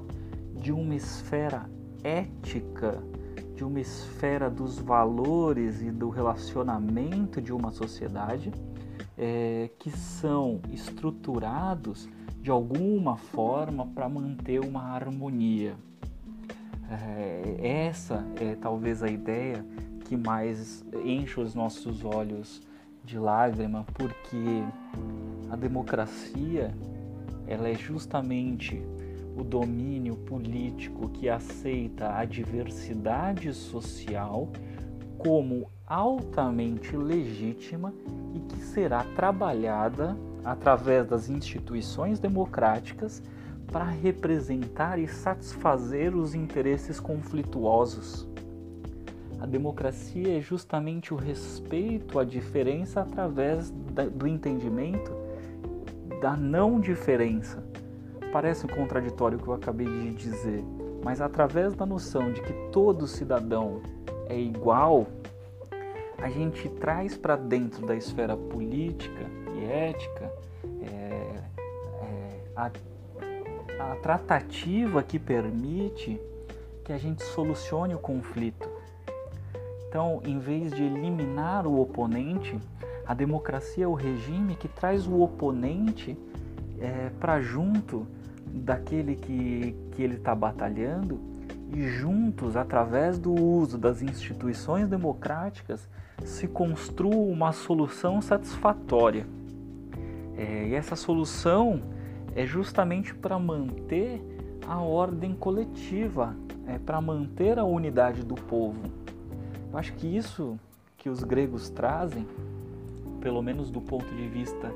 de 0.56 0.72
uma 0.72 0.96
esfera 0.96 1.70
ética, 2.02 3.04
de 3.58 3.66
uma 3.66 3.82
esfera 3.82 4.50
dos 4.50 4.80
valores 4.80 5.82
e 5.82 5.92
do 5.92 6.08
relacionamento 6.08 7.42
de 7.42 7.52
uma 7.52 7.72
sociedade 7.72 8.54
é, 9.18 9.70
que 9.78 9.92
são 9.92 10.62
estruturados 10.72 12.08
de 12.42 12.50
alguma 12.50 13.18
forma 13.18 13.86
para 13.88 14.08
manter 14.08 14.62
uma 14.62 14.94
harmonia. 14.94 15.76
É, 16.90 17.88
essa 17.90 18.26
é 18.38 18.56
talvez 18.56 19.04
a 19.04 19.10
ideia 19.10 19.66
que 20.06 20.16
mais 20.16 20.86
enche 21.04 21.38
os 21.38 21.54
nossos 21.54 22.06
olhos 22.06 22.62
de 23.04 23.18
lágrima, 23.18 23.86
porque 23.94 24.64
a 25.50 25.56
democracia 25.56 26.74
ela 27.48 27.68
é 27.68 27.76
justamente 27.76 28.82
o 29.36 29.44
domínio 29.44 30.16
político 30.16 31.10
que 31.10 31.30
aceita 31.30 32.16
a 32.16 32.26
diversidade 32.26 33.54
social 33.54 34.50
como 35.18 35.70
altamente 35.86 36.96
legítima 36.96 37.94
e 38.36 38.40
que 38.40 38.62
será 38.62 39.04
trabalhada 39.16 40.16
através 40.44 41.08
das 41.08 41.30
instituições 41.30 42.20
democráticas 42.20 43.22
para 43.72 43.86
representar 43.86 45.00
e 45.00 45.08
satisfazer 45.08 46.16
os 46.16 46.34
interesses 46.34 47.00
conflituosos. 47.00 48.28
A 49.42 49.46
democracia 49.46 50.38
é 50.38 50.42
justamente 50.42 51.14
o 51.14 51.18
respeito 51.18 52.20
à 52.20 52.26
diferença 52.26 53.02
através 53.02 53.72
do 53.72 54.28
entendimento 54.28 55.12
da 56.22 56.36
não 56.36 56.80
diferença. 56.80 57.64
Parece 58.32 58.68
contraditório 58.68 59.38
o 59.38 59.42
que 59.42 59.48
eu 59.48 59.54
acabei 59.54 59.88
de 59.88 60.14
dizer, 60.14 60.64
mas 61.04 61.22
através 61.22 61.74
da 61.74 61.86
noção 61.86 62.32
de 62.32 62.42
que 62.42 62.54
todo 62.72 63.08
cidadão 63.08 63.82
é 64.28 64.38
igual, 64.38 65.08
a 66.18 66.30
gente 66.30 66.68
traz 66.70 67.18
para 67.18 67.36
dentro 67.36 67.86
da 67.88 67.96
esfera 67.96 68.36
política 68.36 69.26
e 69.56 69.66
ética 69.66 70.32
é, 70.82 70.96
é, 72.02 72.42
a, 72.56 72.72
a 73.80 73.96
tratativa 73.96 75.02
que 75.02 75.18
permite 75.18 76.20
que 76.84 76.94
a 76.94 76.98
gente 76.98 77.24
solucione 77.24 77.96
o 77.96 78.00
conflito. 78.00 78.69
Então, 79.90 80.22
em 80.24 80.38
vez 80.38 80.72
de 80.72 80.84
eliminar 80.84 81.66
o 81.66 81.82
oponente, 81.82 82.60
a 83.08 83.16
democracia 83.16 83.86
é 83.86 83.88
o 83.88 83.96
regime 83.96 84.56
que 84.56 84.68
traz 84.68 85.08
o 85.08 85.20
oponente 85.20 86.16
é, 86.80 87.10
para 87.20 87.42
junto 87.42 88.06
daquele 88.46 89.16
que, 89.16 89.76
que 89.92 90.04
ele 90.04 90.16
está 90.18 90.36
batalhando 90.36 91.20
e 91.74 91.88
juntos, 91.88 92.56
através 92.56 93.18
do 93.18 93.34
uso 93.34 93.80
das 93.80 94.04
instituições 94.04 94.88
democráticas, 94.88 95.90
se 96.24 96.48
construa 96.48 97.16
uma 97.16 97.52
solução 97.52 98.22
satisfatória. 98.22 99.26
É, 100.38 100.68
e 100.68 100.76
essa 100.76 100.96
solução 100.96 101.82
é 102.36 102.46
justamente 102.46 103.16
para 103.16 103.40
manter 103.40 104.22
a 104.68 104.80
ordem 104.80 105.34
coletiva, 105.34 106.36
é 106.68 106.78
para 106.78 107.02
manter 107.02 107.58
a 107.58 107.64
unidade 107.64 108.24
do 108.24 108.36
povo. 108.36 108.99
Eu 109.72 109.78
acho 109.78 109.94
que 109.94 110.08
isso 110.08 110.60
que 110.98 111.10
os 111.10 111.24
gregos 111.24 111.70
trazem 111.70 112.26
pelo 113.20 113.42
menos 113.42 113.70
do 113.70 113.82
ponto 113.82 114.14
de 114.16 114.28
vista 114.28 114.72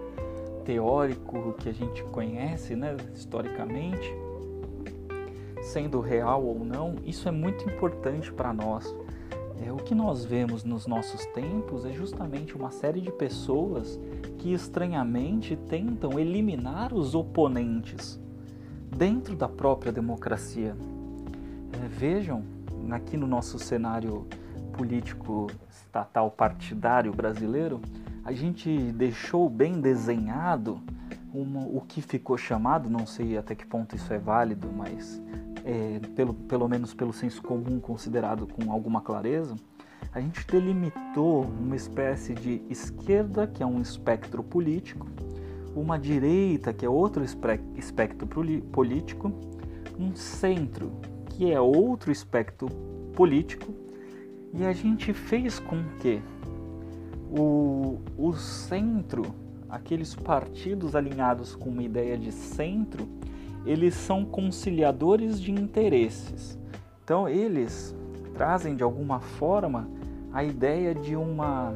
teórico 0.66 1.54
que 1.60 1.70
a 1.70 1.74
gente 1.74 2.04
conhece, 2.06 2.76
né, 2.76 2.96
historicamente, 3.14 4.14
sendo 5.62 6.00
real 6.00 6.44
ou 6.44 6.64
não, 6.64 6.96
isso 7.06 7.28
é 7.28 7.32
muito 7.32 7.70
importante 7.70 8.32
para 8.32 8.54
nós. 8.54 8.94
É, 9.66 9.72
o 9.72 9.78
que 9.78 9.96
nós 9.96 10.26
vemos 10.26 10.64
nos 10.64 10.88
nossos 10.88 11.26
tempos 11.28 11.86
é 11.86 11.92
justamente 11.92 12.56
uma 12.56 12.72
série 12.72 13.00
de 13.00 13.12
pessoas 13.12 14.00
que 14.40 14.54
estranhamente 14.54 15.56
tentam 15.56 16.20
eliminar 16.20 16.94
os 16.94 17.16
oponentes 17.16 18.20
dentro 18.96 19.36
da 19.36 19.48
própria 19.48 19.92
democracia. 19.92 20.76
É, 21.82 21.88
vejam, 21.88 22.44
aqui 22.92 23.16
no 23.16 23.26
nosso 23.26 23.58
cenário 23.58 24.28
político 24.74 25.48
estatal 25.70 26.30
partidário 26.30 27.14
brasileiro, 27.14 27.82
a 28.26 28.32
gente 28.32 28.70
deixou 28.94 29.50
bem 29.50 29.80
desenhado 29.80 30.82
uma, 31.34 31.62
o 31.62 31.82
que 31.82 32.02
ficou 32.02 32.38
chamado, 32.38 32.90
não 32.90 33.06
sei 33.06 33.38
até 33.38 33.56
que 33.56 33.66
ponto 33.66 33.96
isso 33.96 34.14
é 34.14 34.20
válido, 34.20 34.72
mas 34.72 35.22
é, 35.66 36.00
pelo, 36.16 36.34
pelo 36.34 36.68
menos 36.68 36.94
pelo 36.94 37.14
senso 37.14 37.42
comum 37.42 37.80
considerado 37.80 38.46
com 38.48 38.72
alguma 38.72 39.02
clareza, 39.02 39.56
a 40.14 40.20
gente 40.20 40.46
delimitou 40.46 41.44
uma 41.44 41.76
espécie 41.76 42.34
de 42.34 42.62
esquerda, 42.70 43.48
que 43.48 43.64
é 43.64 43.66
um 43.66 43.82
espectro 43.82 44.44
político, 44.44 45.08
uma 45.76 45.98
direita, 45.98 46.72
que 46.72 46.86
é 46.86 46.90
outro 46.90 47.24
espectro 47.24 48.28
político, 48.72 49.32
um 50.00 50.16
centro, 50.16 50.92
que 51.26 51.52
é 51.52 51.60
outro 51.60 52.12
espectro 52.12 52.68
político, 53.16 53.74
e 54.54 54.64
a 54.64 54.72
gente 54.72 55.12
fez 55.14 55.60
com 55.60 55.84
que 56.00 56.22
o, 57.36 58.00
o 58.16 58.34
centro, 58.34 59.34
aqueles 59.68 60.14
partidos 60.14 60.96
alinhados 60.96 61.56
com 61.56 61.70
uma 61.70 61.82
ideia 61.82 62.16
de 62.16 62.32
centro, 62.32 63.08
eles 63.66 63.96
são 63.96 64.24
conciliadores 64.24 65.42
de 65.42 65.52
interesses. 65.52 66.60
Então, 67.04 67.28
eles 67.28 67.96
trazem 68.36 68.76
de 68.76 68.84
alguma 68.84 69.20
forma 69.20 69.90
a 70.32 70.44
ideia 70.44 70.94
de 70.94 71.16
uma 71.16 71.74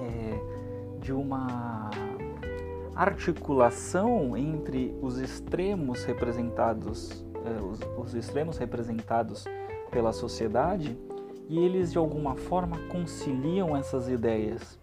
é, 0.00 0.98
de 1.00 1.12
uma 1.12 1.90
articulação 2.94 4.36
entre 4.36 4.94
os 5.00 5.18
extremos 5.18 6.04
representados 6.04 7.24
é, 7.44 7.60
os, 7.62 7.80
os 7.96 8.14
extremos 8.14 8.58
representados 8.58 9.44
pela 9.90 10.12
sociedade 10.12 10.96
e 11.48 11.58
eles 11.58 11.90
de 11.90 11.98
alguma 11.98 12.36
forma 12.36 12.78
conciliam 12.88 13.76
essas 13.76 14.08
ideias. 14.08 14.78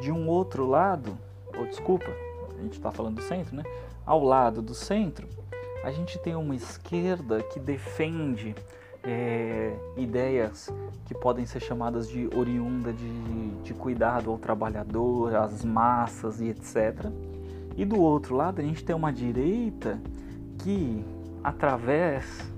De 0.00 0.12
um 0.12 0.28
outro 0.28 0.66
lado, 0.66 1.18
ou 1.58 1.66
desculpa, 1.66 2.10
a 2.58 2.62
gente 2.62 2.74
está 2.74 2.90
falando 2.90 3.16
do 3.16 3.22
centro, 3.22 3.56
né? 3.56 3.64
Ao 4.04 4.22
lado 4.22 4.62
do 4.62 4.74
centro, 4.74 5.26
a 5.82 5.90
gente 5.90 6.18
tem 6.18 6.34
uma 6.34 6.54
esquerda 6.54 7.42
que 7.42 7.58
defende 7.58 8.54
é, 9.02 9.72
ideias 9.96 10.68
que 11.06 11.14
podem 11.14 11.46
ser 11.46 11.60
chamadas 11.60 12.08
de 12.08 12.28
oriunda 12.34 12.92
de, 12.92 13.50
de 13.62 13.74
cuidado 13.74 14.30
ao 14.30 14.38
trabalhador, 14.38 15.34
às 15.34 15.64
massas 15.64 16.40
e 16.40 16.48
etc. 16.48 17.10
E 17.76 17.84
do 17.84 18.00
outro 18.00 18.34
lado, 18.34 18.60
a 18.60 18.64
gente 18.64 18.84
tem 18.84 18.94
uma 18.94 19.12
direita 19.12 20.00
que, 20.58 21.04
através 21.42 22.50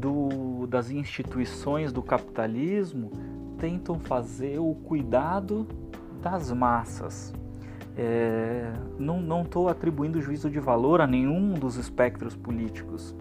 do, 0.00 0.66
das 0.66 0.90
instituições 0.90 1.92
do 1.92 2.02
capitalismo 2.02 3.10
tentam 3.58 3.98
fazer 4.00 4.58
o 4.58 4.74
cuidado 4.74 5.66
das 6.22 6.50
massas. 6.50 7.32
É, 7.96 8.72
não 8.98 9.42
estou 9.42 9.68
atribuindo 9.68 10.20
juízo 10.20 10.48
de 10.48 10.58
valor 10.58 11.00
a 11.00 11.06
nenhum 11.06 11.52
dos 11.52 11.76
espectros 11.76 12.34
políticos, 12.34 13.14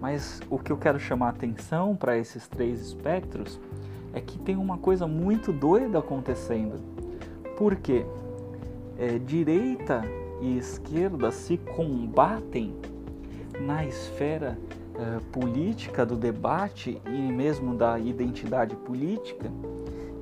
mas 0.00 0.40
o 0.50 0.58
que 0.58 0.70
eu 0.70 0.76
quero 0.76 1.00
chamar 1.00 1.30
atenção 1.30 1.96
para 1.96 2.18
esses 2.18 2.46
três 2.46 2.80
espectros 2.80 3.58
é 4.12 4.20
que 4.20 4.38
tem 4.38 4.56
uma 4.56 4.76
coisa 4.76 5.06
muito 5.06 5.52
doida 5.52 5.98
acontecendo. 5.98 6.76
Porque 7.56 8.04
é, 8.98 9.18
direita 9.18 10.02
e 10.40 10.58
esquerda 10.58 11.30
se 11.30 11.56
combatem 11.56 12.74
na 13.60 13.84
esfera 13.84 14.58
eh, 14.98 15.20
política, 15.30 16.04
do 16.04 16.16
debate 16.16 17.00
e 17.06 17.32
mesmo 17.32 17.76
da 17.76 18.00
identidade 18.00 18.74
política. 18.74 19.48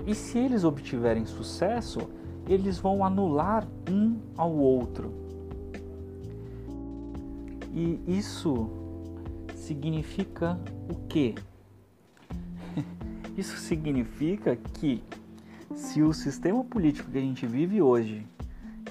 E 0.07 0.15
se 0.15 0.39
eles 0.39 0.65
obtiverem 0.65 1.25
sucesso, 1.25 2.11
eles 2.47 2.79
vão 2.79 3.03
anular 3.03 3.67
um 3.91 4.19
ao 4.37 4.53
outro. 4.53 5.15
E 7.73 7.99
isso 8.07 8.69
significa 9.55 10.61
o 10.91 11.07
quê? 11.09 11.35
Isso 13.35 13.57
significa 13.57 14.57
que 14.57 15.03
se 15.75 16.03
o 16.03 16.13
sistema 16.13 16.63
político 16.65 17.11
que 17.11 17.19
a 17.19 17.23
gente 17.23 17.47
vive 17.47 17.81
hoje 17.83 18.27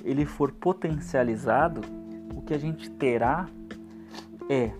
ele 0.03 0.25
for 0.25 0.51
potencializado, 0.51 1.81
o 2.35 2.41
que 2.41 2.53
a 2.53 2.59
gente 2.59 2.89
terá 2.91 3.47
é 4.49 4.71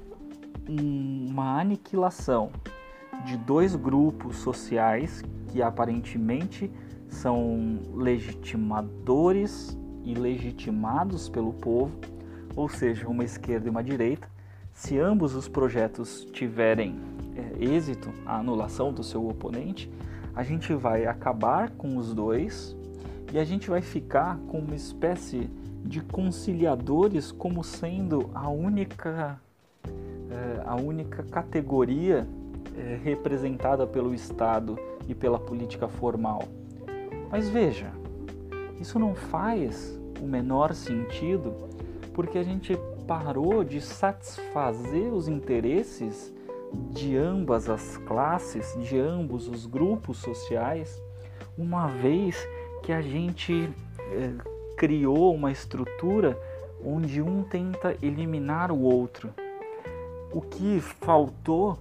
uma 0.68 1.60
aniquilação 1.60 2.52
de 3.26 3.38
dois 3.38 3.76
grupos 3.76 4.38
sociais 4.38 5.24
que 5.48 5.62
aparentemente 5.62 6.72
são 7.08 7.80
legitimadores 7.94 9.78
e 10.04 10.14
legitimados 10.14 11.30
pelo 11.30 11.54
povo, 11.54 12.00
ou 12.56 12.70
seja, 12.70 13.08
uma 13.08 13.24
esquerda 13.24 13.68
e 13.68 13.70
uma 13.70 13.84
direita. 13.84 14.30
Se 14.74 15.00
ambos 15.00 15.34
os 15.34 15.48
projetos 15.48 16.26
tiverem 16.34 17.00
é, 17.36 17.64
êxito, 17.64 18.12
a 18.26 18.38
anulação 18.38 18.94
do 18.94 19.04
seu 19.04 19.28
oponente, 19.28 19.90
a 20.36 20.44
gente 20.44 20.74
vai 20.74 21.06
acabar 21.06 21.72
com 21.72 21.98
os 21.98 22.14
dois 22.14 22.76
e 23.34 23.40
a 23.40 23.44
gente 23.44 23.70
vai 23.70 23.82
ficar 23.82 24.38
com 24.50 24.60
uma 24.60 24.76
espécie 24.76 25.50
de 25.84 26.02
conciliadores 26.02 27.32
como 27.32 27.64
sendo 27.64 28.30
a 28.34 28.50
única 28.50 29.40
é, 30.32 30.62
a 30.66 30.76
única 30.76 31.24
categoria 31.24 32.28
é, 32.78 33.00
representada 33.04 33.86
pelo 33.86 34.14
Estado 34.14 34.78
e 35.08 35.16
pela 35.16 35.40
política 35.40 35.88
formal. 35.88 36.44
Mas 37.32 37.50
veja, 37.50 37.92
isso 38.80 39.00
não 39.00 39.16
faz 39.16 40.00
o 40.22 40.26
menor 40.26 40.74
sentido 40.74 41.54
porque 42.14 42.38
a 42.38 42.44
gente 42.44 42.78
parou 43.08 43.64
de 43.64 43.82
satisfazer 43.82 45.14
os 45.14 45.28
interesses 45.28 46.34
de 46.92 47.16
ambas 47.16 47.70
as 47.70 47.98
classes, 47.98 48.76
de 48.82 48.98
ambos 48.98 49.48
os 49.48 49.66
grupos 49.66 50.18
sociais, 50.18 51.02
uma 51.58 51.88
vez 51.88 52.48
que 52.84 52.92
a 52.92 53.02
gente 53.02 53.70
é, 54.00 54.32
criou 54.78 55.34
uma 55.34 55.52
estrutura 55.52 56.38
onde 56.84 57.22
um 57.22 57.44
tenta 57.44 57.96
eliminar 58.02 58.72
o 58.72 58.82
outro. 58.82 59.30
O 60.36 60.42
que 60.42 60.82
faltou, 60.82 61.80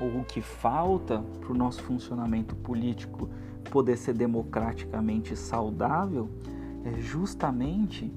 ou 0.00 0.20
o 0.20 0.24
que 0.24 0.40
falta 0.40 1.22
para 1.42 1.52
o 1.52 1.54
nosso 1.54 1.82
funcionamento 1.82 2.56
político 2.56 3.28
poder 3.70 3.98
ser 3.98 4.14
democraticamente 4.14 5.36
saudável, 5.36 6.30
é 6.86 6.98
justamente 7.02 8.10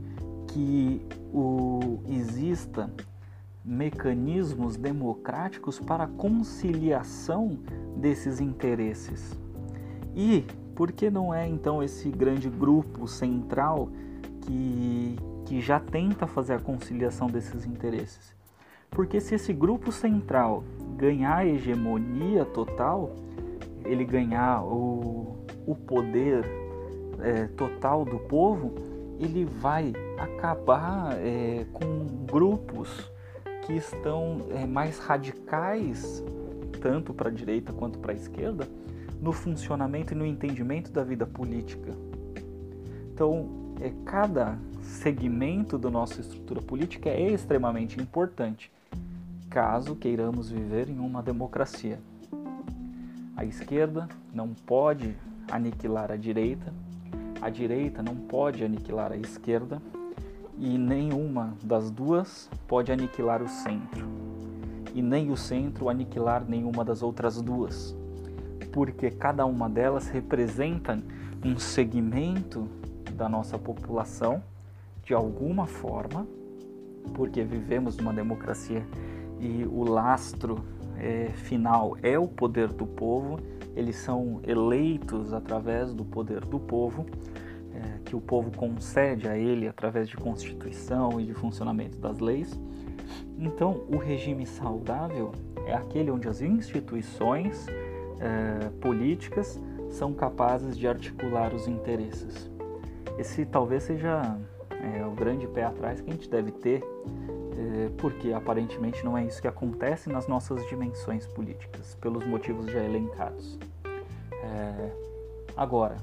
que 0.48 1.06
o, 1.34 2.00
exista 2.08 2.90
mecanismos 3.66 4.78
democráticos 4.78 5.78
para 5.78 6.08
conciliação 6.08 7.60
desses 7.98 8.40
interesses. 8.40 9.38
E 10.16 10.46
por 10.74 10.90
que 10.90 11.10
não 11.10 11.34
é 11.34 11.46
então 11.46 11.84
esse 11.84 12.08
grande 12.08 12.50
grupo 12.50 13.10
central 13.10 13.90
que, 14.40 15.18
que 15.46 15.60
já 15.60 15.82
tenta 15.82 16.26
fazer 16.28 16.54
a 16.54 16.60
conciliação 16.60 17.28
desses 17.28 17.66
interesses? 17.66 18.42
Porque 18.94 19.20
se 19.20 19.36
esse 19.36 19.52
grupo 19.52 19.92
central 19.92 20.64
ganhar 20.96 21.38
a 21.38 21.46
hegemonia 21.46 22.46
total, 22.46 23.16
ele 23.84 24.06
ganhar 24.06 24.64
o, 24.64 25.36
o 25.66 25.76
poder 25.76 26.46
é, 27.20 27.48
total 27.48 28.06
do 28.06 28.20
povo, 28.20 28.74
ele 29.20 29.46
vai 29.46 29.94
acabar 30.18 31.18
é, 31.18 31.66
com 31.74 32.06
grupos 32.32 33.12
que 33.66 33.74
estão 33.74 34.38
é, 34.52 34.66
mais 34.66 35.00
radicais, 35.00 36.24
tanto 36.82 37.14
para 37.14 37.30
a 37.30 37.32
direita 37.32 37.72
quanto 37.74 37.98
para 37.98 38.12
a 38.12 38.16
esquerda, 38.16 38.68
no 39.22 39.32
funcionamento 39.32 40.14
e 40.14 40.16
no 40.16 40.26
entendimento 40.26 40.92
da 40.92 41.04
vida 41.04 41.26
política. 41.26 41.92
Então, 43.14 43.50
é, 43.80 43.92
cada 44.06 44.58
segmento 44.82 45.78
da 45.78 45.90
nossa 45.90 46.20
estrutura 46.20 46.62
política 46.62 47.10
é 47.10 47.32
extremamente 47.32 48.02
importante, 48.02 48.72
caso 49.54 49.96
queiramos 49.96 50.50
viver 50.50 50.89
em 50.89 50.98
uma 50.98 51.22
democracia. 51.22 52.00
A 53.38 53.46
esquerda 53.46 54.10
não 54.34 54.48
pode 54.48 55.16
aniquilar 55.52 56.12
a 56.12 56.16
direita, 56.16 56.74
a 57.39 57.52
direita 57.52 58.02
não 58.02 58.16
pode 58.16 58.63
aniquilar 58.63 59.12
a 59.12 59.16
esquerda 59.16 59.80
e 60.58 60.76
nenhuma 60.76 61.54
das 61.63 61.92
duas 61.92 62.50
pode 62.68 62.92
aniquilar 62.92 63.44
o 63.44 63.48
centro. 63.48 64.08
E 64.92 65.04
nem 65.04 65.30
o 65.30 65.38
centro 65.38 65.88
aniquilar 65.88 66.44
nenhuma 66.50 66.84
das 66.84 67.04
outras 67.04 67.39
duas, 67.39 67.96
porque 68.72 69.12
cada 69.12 69.46
uma 69.46 69.70
delas 69.70 70.08
representa 70.08 71.00
um 71.46 71.60
segmento 71.60 72.68
da 73.16 73.30
nossa 73.30 73.60
população 73.60 74.42
de 75.04 75.13
alguma 75.13 75.68
forma, 75.68 76.26
porque 77.13 77.44
vivemos 77.44 77.96
numa 77.98 78.13
democracia 78.13 78.84
e 79.39 79.65
o 79.65 79.84
lastro 79.84 80.63
é, 80.98 81.30
final 81.34 81.98
é 82.02 82.17
o 82.17 82.28
poder 82.28 82.69
do 82.69 82.86
povo, 82.86 83.39
eles 83.76 83.96
são 83.96 84.39
eleitos 84.43 85.34
através 85.34 85.93
do 85.93 86.06
poder 86.06 86.46
do 86.46 86.60
povo, 86.60 87.06
é, 87.74 88.00
que 88.06 88.15
o 88.15 88.22
povo 88.22 88.52
concede 88.56 89.28
a 89.28 89.38
ele 89.38 89.67
através 89.67 90.08
de 90.08 90.15
constituição 90.15 91.19
e 91.19 91.26
de 91.26 91.34
funcionamento 91.34 91.98
das 91.98 92.19
leis. 92.19 92.60
Então, 93.38 93.84
o 93.91 93.98
regime 93.98 94.46
saudável 94.46 95.32
é 95.65 95.74
aquele 95.74 96.12
onde 96.12 96.28
as 96.28 96.41
instituições 96.41 97.67
é, 98.19 98.69
políticas 98.80 99.60
são 99.89 100.13
capazes 100.13 100.78
de 100.78 100.88
articular 100.88 101.54
os 101.54 101.67
interesses. 101.67 102.50
Esse 103.17 103.46
talvez 103.46 103.84
seja 103.84 104.38
é, 104.84 105.06
o 105.06 105.12
grande 105.12 105.48
pé 105.48 105.63
atrás 105.63 106.02
que 106.02 106.10
a 106.10 106.13
gente 106.13 106.30
deve 106.30 106.52
ter 106.52 106.84
é, 107.58 107.89
porque 107.98 108.34
aparentemente 108.34 109.04
não 109.06 109.17
é 109.17 109.26
isso 109.26 109.41
que 109.41 109.48
acontece 109.48 110.10
nas 110.10 110.28
nossas 110.28 110.67
dimensões 110.67 111.26
políticas, 111.28 111.96
pelos 112.02 112.26
motivos 112.26 112.65
já 112.72 112.84
elencados. 112.84 113.58
É, 114.32 114.91
agora, 115.56 115.98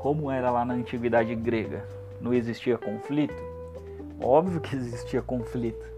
como 0.00 0.30
era 0.30 0.50
lá 0.50 0.64
na 0.64 0.74
antiguidade 0.74 1.34
grega, 1.34 1.86
não 2.20 2.32
existia 2.32 2.76
conflito? 2.76 3.42
Óbvio 4.20 4.60
que 4.60 4.74
existia 4.76 5.22
conflito. 5.22 5.92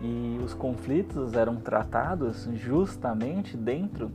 E 0.00 0.40
os 0.42 0.54
conflitos 0.54 1.34
eram 1.34 1.56
tratados 1.56 2.48
justamente 2.54 3.56
dentro, 3.56 4.10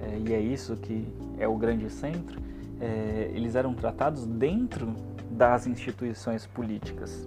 é, 0.00 0.18
e 0.18 0.32
é 0.32 0.40
isso 0.40 0.76
que 0.76 1.06
é 1.38 1.48
o 1.48 1.56
grande 1.56 1.90
centro, 1.90 2.40
é, 2.80 3.30
eles 3.34 3.56
eram 3.56 3.74
tratados 3.74 4.24
dentro 4.24 4.94
das 5.30 5.66
instituições 5.66 6.46
políticas. 6.46 7.26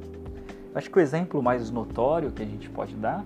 Acho 0.74 0.90
que 0.90 0.98
o 0.98 1.02
exemplo 1.02 1.42
mais 1.42 1.70
notório 1.70 2.32
que 2.32 2.42
a 2.42 2.46
gente 2.46 2.70
pode 2.70 2.96
dar 2.96 3.26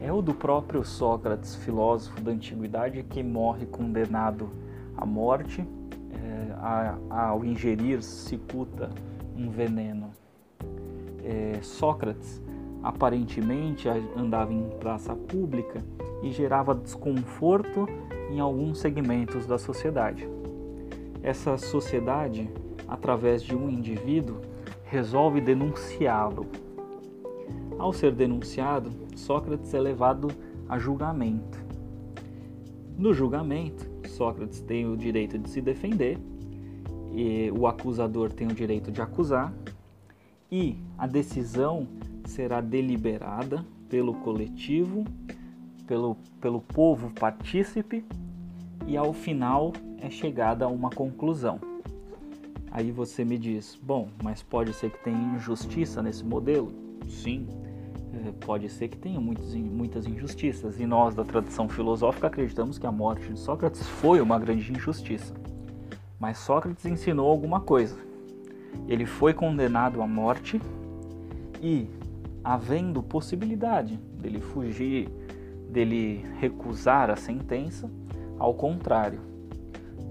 é 0.00 0.12
o 0.12 0.20
do 0.20 0.34
próprio 0.34 0.84
Sócrates, 0.84 1.56
filósofo 1.56 2.20
da 2.20 2.30
antiguidade, 2.30 3.02
que 3.02 3.22
morre 3.22 3.64
condenado 3.66 4.50
à 4.96 5.06
morte 5.06 5.66
é, 6.12 6.94
ao 7.10 7.44
ingerir 7.44 8.02
cicuta, 8.02 8.90
um 9.36 9.50
veneno. 9.50 10.10
É, 11.24 11.58
Sócrates 11.62 12.42
aparentemente 12.82 13.88
andava 14.16 14.52
em 14.52 14.68
praça 14.78 15.14
pública 15.14 15.82
e 16.22 16.30
gerava 16.30 16.74
desconforto 16.74 17.88
em 18.30 18.38
alguns 18.38 18.78
segmentos 18.78 19.46
da 19.46 19.58
sociedade. 19.58 20.28
Essa 21.22 21.56
sociedade, 21.56 22.48
através 22.88 23.42
de 23.42 23.54
um 23.54 23.68
indivíduo, 23.68 24.40
resolve 24.84 25.40
denunciá-lo 25.40 26.46
ao 27.78 27.92
ser 27.92 28.12
denunciado, 28.12 28.90
Sócrates 29.14 29.72
é 29.74 29.80
levado 29.80 30.28
a 30.68 30.78
julgamento. 30.78 31.64
No 32.96 33.12
julgamento, 33.12 33.86
Sócrates 34.08 34.60
tem 34.60 34.86
o 34.86 34.96
direito 34.96 35.38
de 35.38 35.50
se 35.50 35.60
defender, 35.60 36.18
e 37.12 37.50
o 37.50 37.66
acusador 37.66 38.32
tem 38.32 38.46
o 38.46 38.54
direito 38.54 38.90
de 38.90 39.02
acusar, 39.02 39.52
e 40.50 40.78
a 40.96 41.06
decisão 41.06 41.86
será 42.24 42.60
deliberada 42.60 43.64
pelo 43.88 44.14
coletivo, 44.14 45.04
pelo, 45.86 46.16
pelo 46.40 46.60
povo 46.60 47.10
partícipe, 47.10 48.04
e 48.86 48.96
ao 48.96 49.12
final 49.12 49.72
é 49.98 50.08
chegada 50.08 50.64
a 50.64 50.68
uma 50.68 50.88
conclusão. 50.90 51.60
Aí 52.70 52.90
você 52.90 53.24
me 53.24 53.38
diz, 53.38 53.78
bom, 53.82 54.08
mas 54.22 54.42
pode 54.42 54.72
ser 54.74 54.90
que 54.90 55.02
tenha 55.02 55.36
injustiça 55.36 56.02
nesse 56.02 56.24
modelo? 56.24 56.72
Sim, 57.08 57.46
é, 58.12 58.32
pode 58.44 58.68
ser 58.68 58.88
que 58.88 58.96
tenha 58.96 59.20
muitos, 59.20 59.54
muitas 59.54 60.06
injustiças, 60.06 60.78
e 60.80 60.86
nós 60.86 61.14
da 61.14 61.24
tradição 61.24 61.68
filosófica 61.68 62.26
acreditamos 62.26 62.78
que 62.78 62.86
a 62.86 62.92
morte 62.92 63.32
de 63.32 63.38
Sócrates 63.38 63.86
foi 63.86 64.20
uma 64.20 64.38
grande 64.38 64.72
injustiça. 64.72 65.34
Mas 66.18 66.38
Sócrates 66.38 66.84
ensinou 66.86 67.30
alguma 67.30 67.60
coisa. 67.60 67.96
Ele 68.88 69.06
foi 69.06 69.32
condenado 69.32 70.02
à 70.02 70.06
morte 70.06 70.60
e, 71.62 71.88
havendo 72.42 73.02
possibilidade 73.02 73.96
dele 74.20 74.40
fugir, 74.40 75.08
dele 75.70 76.24
recusar 76.38 77.10
a 77.10 77.16
sentença, 77.16 77.90
ao 78.38 78.54
contrário, 78.54 79.20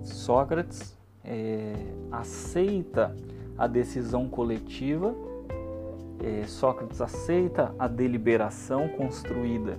Sócrates 0.03 0.94
é, 1.25 1.73
aceita 2.11 3.15
a 3.57 3.67
decisão 3.67 4.27
coletiva 4.27 5.15
é, 6.23 6.45
Sócrates 6.47 7.01
aceita 7.01 7.73
a 7.77 7.87
deliberação 7.87 8.87
construída 8.89 9.77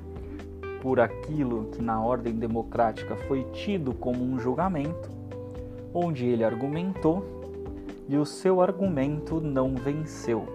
por 0.83 1.01
aquilo 1.01 1.67
que 1.73 1.83
na 1.83 2.01
ordem 2.01 2.35
democrática 2.35 3.17
foi 3.17 3.45
tido 3.53 3.95
como 3.95 4.23
um 4.23 4.39
julgamento, 4.39 5.11
onde 5.93 6.27
ele 6.27 6.45
argumentou 6.45 7.25
e 8.09 8.17
o 8.17 8.25
seu 8.25 8.61
argumento 8.61 9.41
não 9.41 9.75
venceu. 9.75 10.47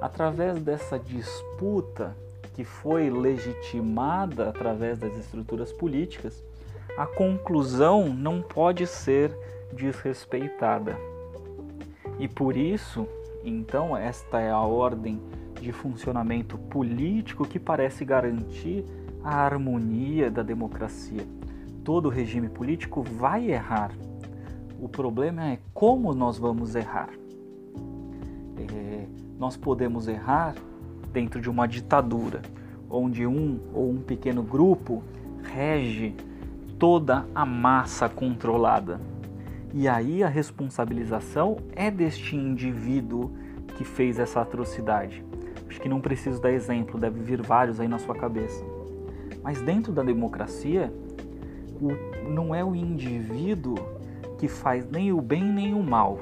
Através 0.00 0.60
dessa 0.60 0.98
disputa 0.98 2.16
que 2.54 2.64
foi 2.64 3.10
legitimada 3.10 4.48
através 4.48 4.98
das 4.98 5.16
estruturas 5.16 5.72
políticas, 5.72 6.42
a 6.96 7.06
conclusão 7.06 8.08
não 8.08 8.42
pode 8.42 8.86
ser 8.86 9.32
desrespeitada. 9.72 10.96
E 12.18 12.26
por 12.26 12.56
isso, 12.56 13.06
então, 13.44 13.96
esta 13.96 14.40
é 14.40 14.50
a 14.50 14.60
ordem 14.60 15.20
de 15.60 15.72
funcionamento 15.72 16.58
político 16.58 17.46
que 17.46 17.58
parece 17.58 18.04
garantir 18.04 18.84
a 19.22 19.36
harmonia 19.36 20.30
da 20.30 20.42
democracia. 20.42 21.26
Todo 21.84 22.08
regime 22.08 22.48
político 22.48 23.02
vai 23.02 23.50
errar. 23.50 23.92
O 24.80 24.88
problema 24.88 25.46
é 25.46 25.58
como 25.74 26.14
nós 26.14 26.38
vamos 26.38 26.74
errar. 26.74 27.10
É, 28.56 29.06
nós 29.38 29.56
podemos 29.56 30.06
errar 30.08 30.54
dentro 31.12 31.40
de 31.40 31.48
uma 31.48 31.66
ditadura, 31.66 32.42
onde 32.90 33.26
um 33.26 33.58
ou 33.72 33.90
um 33.90 33.98
pequeno 33.98 34.42
grupo 34.42 35.02
rege 35.42 36.14
toda 36.78 37.26
a 37.34 37.44
massa 37.44 38.08
controlada. 38.08 39.00
E 39.72 39.86
aí 39.86 40.22
a 40.22 40.28
responsabilização 40.28 41.58
é 41.76 41.90
deste 41.90 42.36
indivíduo 42.36 43.30
que 43.76 43.84
fez 43.84 44.18
essa 44.18 44.40
atrocidade. 44.40 45.24
Acho 45.68 45.80
que 45.80 45.88
não 45.88 46.00
preciso 46.00 46.40
dar 46.40 46.50
exemplo, 46.50 46.98
deve 46.98 47.20
vir 47.20 47.42
vários 47.42 47.78
aí 47.78 47.86
na 47.86 47.98
sua 47.98 48.14
cabeça. 48.14 48.64
Mas 49.42 49.60
dentro 49.60 49.92
da 49.92 50.02
democracia, 50.02 50.92
o, 51.80 52.28
não 52.28 52.54
é 52.54 52.64
o 52.64 52.74
indivíduo 52.74 53.76
que 54.38 54.48
faz 54.48 54.88
nem 54.90 55.12
o 55.12 55.20
bem 55.20 55.44
nem 55.44 55.74
o 55.74 55.82
mal. 55.82 56.18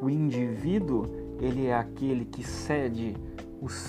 O 0.00 0.10
indivíduo, 0.10 1.06
ele 1.40 1.66
é 1.66 1.74
aquele 1.74 2.24
que 2.24 2.42
cede 2.42 3.14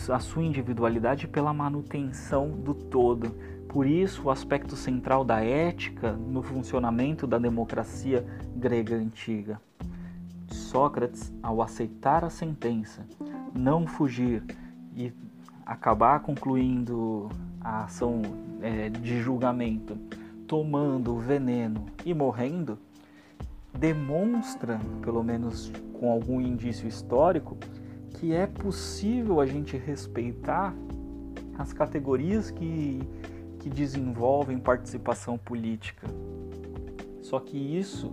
a 0.10 0.20
sua 0.20 0.44
individualidade 0.44 1.28
pela 1.28 1.54
manutenção 1.54 2.50
do 2.50 2.74
todo. 2.74 3.34
Por 3.72 3.88
isso, 3.88 4.24
o 4.24 4.30
aspecto 4.30 4.76
central 4.76 5.24
da 5.24 5.40
ética 5.42 6.12
no 6.12 6.44
funcionamento 6.44 7.26
da 7.26 7.38
democracia 7.38 8.26
grega 8.54 8.98
antiga. 8.98 9.62
Sócrates, 10.50 11.32
ao 11.42 11.62
aceitar 11.62 12.26
a 12.26 12.30
sentença, 12.30 13.08
não 13.56 13.88
fugir 13.88 14.44
e 14.94 15.14
acabar 15.66 16.20
concluindo 16.20 17.30
a 17.62 17.86
ação 17.86 18.22
é, 18.62 18.90
de 18.90 19.22
julgamento, 19.22 19.98
tomando 20.46 21.16
o 21.16 21.20
veneno 21.20 21.86
e 22.06 22.14
morrendo, 22.14 22.78
demonstra, 23.74 24.82
pelo 25.02 25.24
menos 25.24 25.72
com 25.98 26.12
algum 26.12 26.42
indício 26.42 26.90
histórico, 26.90 27.56
que 28.16 28.34
é 28.34 28.46
possível 28.46 29.40
a 29.40 29.46
gente 29.46 29.78
respeitar 29.78 30.76
as 31.58 31.72
categorias 31.72 32.52
que, 32.52 33.00
que 33.62 33.70
desenvolvem 33.70 34.58
participação 34.58 35.38
política. 35.38 36.08
Só 37.22 37.40
que 37.40 37.58
isso 37.58 38.12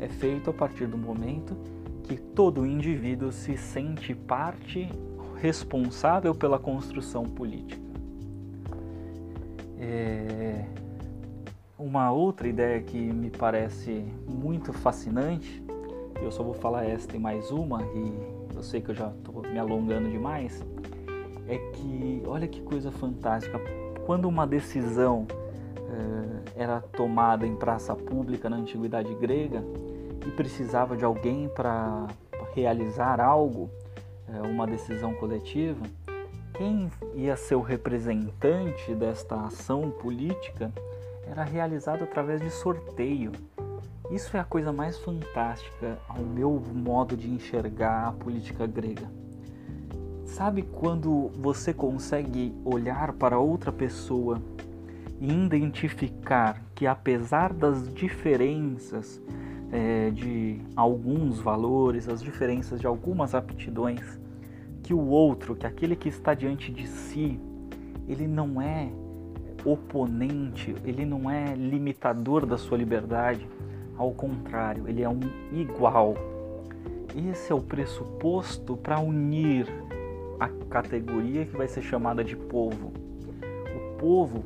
é 0.00 0.08
feito 0.08 0.48
a 0.48 0.52
partir 0.54 0.86
do 0.86 0.96
momento 0.96 1.54
que 2.04 2.16
todo 2.16 2.64
indivíduo 2.64 3.30
se 3.30 3.58
sente 3.58 4.14
parte 4.14 4.88
responsável 5.36 6.34
pela 6.34 6.58
construção 6.58 7.24
política. 7.24 7.82
É... 9.78 10.64
Uma 11.78 12.10
outra 12.10 12.48
ideia 12.48 12.80
que 12.80 12.98
me 12.98 13.28
parece 13.28 14.02
muito 14.26 14.72
fascinante, 14.72 15.62
eu 16.22 16.32
só 16.32 16.42
vou 16.42 16.54
falar 16.54 16.86
esta 16.86 17.14
e 17.14 17.18
mais 17.18 17.50
uma, 17.50 17.82
e 17.82 18.56
eu 18.56 18.62
sei 18.62 18.80
que 18.80 18.92
eu 18.92 18.94
já 18.94 19.10
estou 19.10 19.42
me 19.42 19.58
alongando 19.58 20.08
demais, 20.08 20.64
é 21.46 21.58
que 21.72 22.22
olha 22.26 22.48
que 22.48 22.62
coisa 22.62 22.90
fantástica. 22.90 23.60
Quando 24.06 24.28
uma 24.28 24.46
decisão 24.46 25.26
é, 26.56 26.62
era 26.62 26.80
tomada 26.80 27.44
em 27.44 27.56
praça 27.56 27.92
pública 27.92 28.48
na 28.48 28.56
antiguidade 28.56 29.12
grega 29.16 29.64
e 30.24 30.30
precisava 30.30 30.96
de 30.96 31.04
alguém 31.04 31.48
para 31.48 32.06
realizar 32.54 33.20
algo, 33.20 33.68
é, 34.32 34.40
uma 34.46 34.64
decisão 34.64 35.12
coletiva, 35.14 35.84
quem 36.54 36.88
ia 37.14 37.36
ser 37.36 37.56
o 37.56 37.60
representante 37.60 38.94
desta 38.94 39.34
ação 39.44 39.90
política 39.90 40.72
era 41.28 41.42
realizado 41.42 42.04
através 42.04 42.40
de 42.40 42.50
sorteio. 42.50 43.32
Isso 44.08 44.36
é 44.36 44.40
a 44.40 44.44
coisa 44.44 44.72
mais 44.72 44.96
fantástica 44.98 45.98
ao 46.08 46.22
meu 46.22 46.62
modo 46.72 47.16
de 47.16 47.28
enxergar 47.28 48.06
a 48.06 48.12
política 48.12 48.68
grega. 48.68 49.10
Sabe 50.26 50.62
quando 50.62 51.30
você 51.40 51.72
consegue 51.72 52.52
olhar 52.64 53.12
para 53.12 53.38
outra 53.38 53.72
pessoa 53.72 54.42
e 55.20 55.32
identificar 55.32 56.62
que, 56.74 56.86
apesar 56.86 57.52
das 57.52 57.92
diferenças 57.94 59.22
é, 59.72 60.10
de 60.10 60.60
alguns 60.74 61.38
valores, 61.38 62.08
as 62.08 62.20
diferenças 62.20 62.80
de 62.80 62.86
algumas 62.86 63.34
aptidões, 63.34 64.20
que 64.82 64.92
o 64.92 65.06
outro, 65.06 65.54
que 65.54 65.66
aquele 65.66 65.96
que 65.96 66.08
está 66.08 66.34
diante 66.34 66.70
de 66.70 66.86
si, 66.86 67.40
ele 68.08 68.26
não 68.26 68.60
é 68.60 68.90
oponente, 69.64 70.74
ele 70.84 71.06
não 71.06 71.30
é 71.30 71.54
limitador 71.54 72.44
da 72.44 72.58
sua 72.58 72.76
liberdade, 72.76 73.48
ao 73.96 74.12
contrário, 74.12 74.86
ele 74.86 75.02
é 75.02 75.08
um 75.08 75.20
igual. 75.52 76.14
Esse 77.30 77.50
é 77.50 77.54
o 77.54 77.60
pressuposto 77.60 78.76
para 78.76 79.00
unir 79.00 79.66
a 80.38 80.48
categoria 80.68 81.46
que 81.46 81.56
vai 81.56 81.68
ser 81.68 81.82
chamada 81.82 82.22
de 82.22 82.36
povo. 82.36 82.92
O 83.74 83.98
povo 83.98 84.44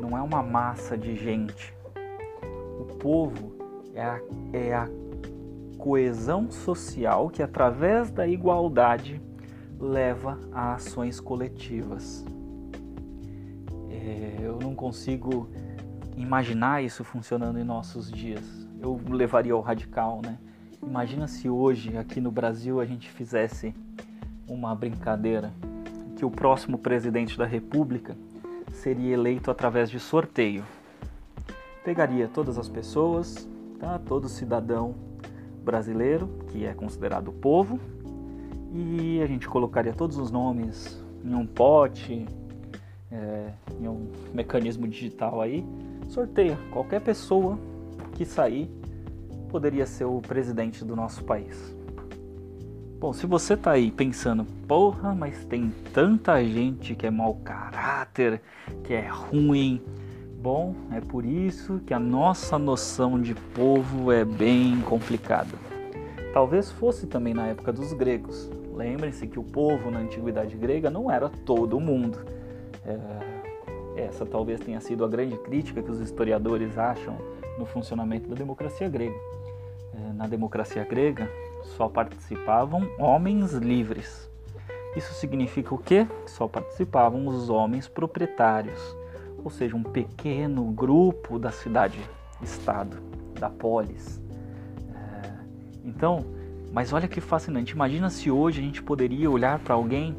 não 0.00 0.16
é 0.16 0.22
uma 0.22 0.42
massa 0.42 0.96
de 0.96 1.14
gente. 1.14 1.74
O 2.80 2.84
povo 2.96 3.56
é 3.94 4.02
a, 4.02 4.20
é 4.52 4.74
a 4.74 4.88
coesão 5.78 6.50
social 6.50 7.30
que, 7.30 7.42
através 7.42 8.10
da 8.10 8.26
igualdade, 8.26 9.20
leva 9.78 10.38
a 10.52 10.74
ações 10.74 11.20
coletivas. 11.20 12.24
É, 13.90 14.38
eu 14.40 14.58
não 14.60 14.74
consigo 14.74 15.48
imaginar 16.16 16.82
isso 16.82 17.04
funcionando 17.04 17.58
em 17.58 17.64
nossos 17.64 18.10
dias. 18.10 18.44
Eu 18.80 19.00
levaria 19.08 19.52
ao 19.52 19.60
radical, 19.60 20.20
né? 20.24 20.38
Imagina 20.82 21.26
se 21.26 21.48
hoje, 21.48 21.96
aqui 21.96 22.20
no 22.20 22.30
Brasil, 22.30 22.80
a 22.80 22.84
gente 22.84 23.10
fizesse 23.10 23.74
uma 24.48 24.74
brincadeira 24.74 25.52
que 26.16 26.24
o 26.24 26.30
próximo 26.30 26.78
presidente 26.78 27.36
da 27.38 27.44
República 27.44 28.16
seria 28.72 29.14
eleito 29.14 29.50
através 29.50 29.90
de 29.90 30.00
sorteio. 30.00 30.64
Pegaria 31.84 32.28
todas 32.28 32.58
as 32.58 32.68
pessoas, 32.68 33.48
tá? 33.78 33.98
todo 33.98 34.28
cidadão 34.28 34.94
brasileiro, 35.64 36.28
que 36.48 36.64
é 36.64 36.72
considerado 36.74 37.30
povo, 37.30 37.78
e 38.72 39.20
a 39.22 39.26
gente 39.26 39.48
colocaria 39.48 39.92
todos 39.92 40.16
os 40.18 40.30
nomes 40.30 41.02
em 41.24 41.34
um 41.34 41.46
pote, 41.46 42.26
é, 43.10 43.52
em 43.80 43.88
um 43.88 44.10
mecanismo 44.32 44.86
digital 44.88 45.40
aí, 45.40 45.64
sorteia. 46.08 46.58
Qualquer 46.70 47.00
pessoa 47.00 47.58
que 48.14 48.24
sair 48.24 48.70
poderia 49.48 49.86
ser 49.86 50.04
o 50.04 50.20
presidente 50.20 50.84
do 50.84 50.94
nosso 50.94 51.24
país. 51.24 51.77
Bom, 52.98 53.12
se 53.12 53.26
você 53.26 53.56
tá 53.56 53.72
aí 53.72 53.90
pensando, 53.90 54.44
porra, 54.66 55.14
mas 55.14 55.44
tem 55.44 55.72
tanta 55.92 56.42
gente 56.44 56.94
que 56.94 57.06
é 57.06 57.10
mau 57.10 57.34
caráter, 57.36 58.42
que 58.82 58.92
é 58.92 59.06
ruim, 59.06 59.80
Bom, 60.40 60.72
é 60.92 61.00
por 61.00 61.24
isso 61.24 61.80
que 61.84 61.92
a 61.92 61.98
nossa 61.98 62.56
noção 62.60 63.20
de 63.20 63.34
povo 63.34 64.12
é 64.12 64.24
bem 64.24 64.80
complicada. 64.82 65.50
Talvez 66.32 66.70
fosse 66.70 67.08
também 67.08 67.34
na 67.34 67.48
época 67.48 67.72
dos 67.72 67.92
gregos. 67.92 68.48
Lembrem-se 68.72 69.26
que 69.26 69.36
o 69.36 69.42
povo 69.42 69.90
na 69.90 69.98
antiguidade 69.98 70.56
grega 70.56 70.90
não 70.90 71.10
era 71.10 71.28
todo 71.28 71.80
mundo. 71.80 72.20
É, 72.86 74.04
essa 74.04 74.24
talvez 74.24 74.60
tenha 74.60 74.80
sido 74.80 75.04
a 75.04 75.08
grande 75.08 75.36
crítica 75.38 75.82
que 75.82 75.90
os 75.90 75.98
historiadores 75.98 76.78
acham 76.78 77.18
no 77.58 77.66
funcionamento 77.66 78.28
da 78.28 78.36
democracia 78.36 78.88
grega. 78.88 79.18
É, 79.92 80.12
na 80.12 80.28
democracia 80.28 80.84
grega 80.84 81.28
só 81.62 81.88
participavam 81.88 82.88
homens 82.98 83.52
livres. 83.52 84.30
Isso 84.96 85.12
significa 85.14 85.74
o 85.74 85.78
quê? 85.78 86.06
Só 86.26 86.48
participavam 86.48 87.26
os 87.26 87.48
homens 87.50 87.86
proprietários 87.86 88.96
ou 89.42 89.50
seja, 89.50 89.76
um 89.76 89.82
pequeno 89.82 90.64
grupo 90.64 91.38
da 91.38 91.50
cidade-estado, 91.50 92.98
da 93.38 93.48
polis. 93.48 94.20
É, 94.94 95.32
então, 95.84 96.24
mas 96.72 96.92
olha 96.92 97.08
que 97.08 97.20
fascinante. 97.20 97.72
Imagina 97.72 98.10
se 98.10 98.30
hoje 98.30 98.60
a 98.60 98.64
gente 98.64 98.82
poderia 98.82 99.30
olhar 99.30 99.58
para 99.58 99.74
alguém, 99.74 100.16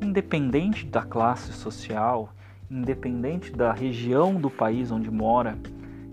independente 0.00 0.86
da 0.86 1.02
classe 1.02 1.52
social, 1.52 2.32
independente 2.70 3.52
da 3.52 3.72
região 3.72 4.34
do 4.34 4.48
país 4.48 4.90
onde 4.90 5.10
mora, 5.10 5.58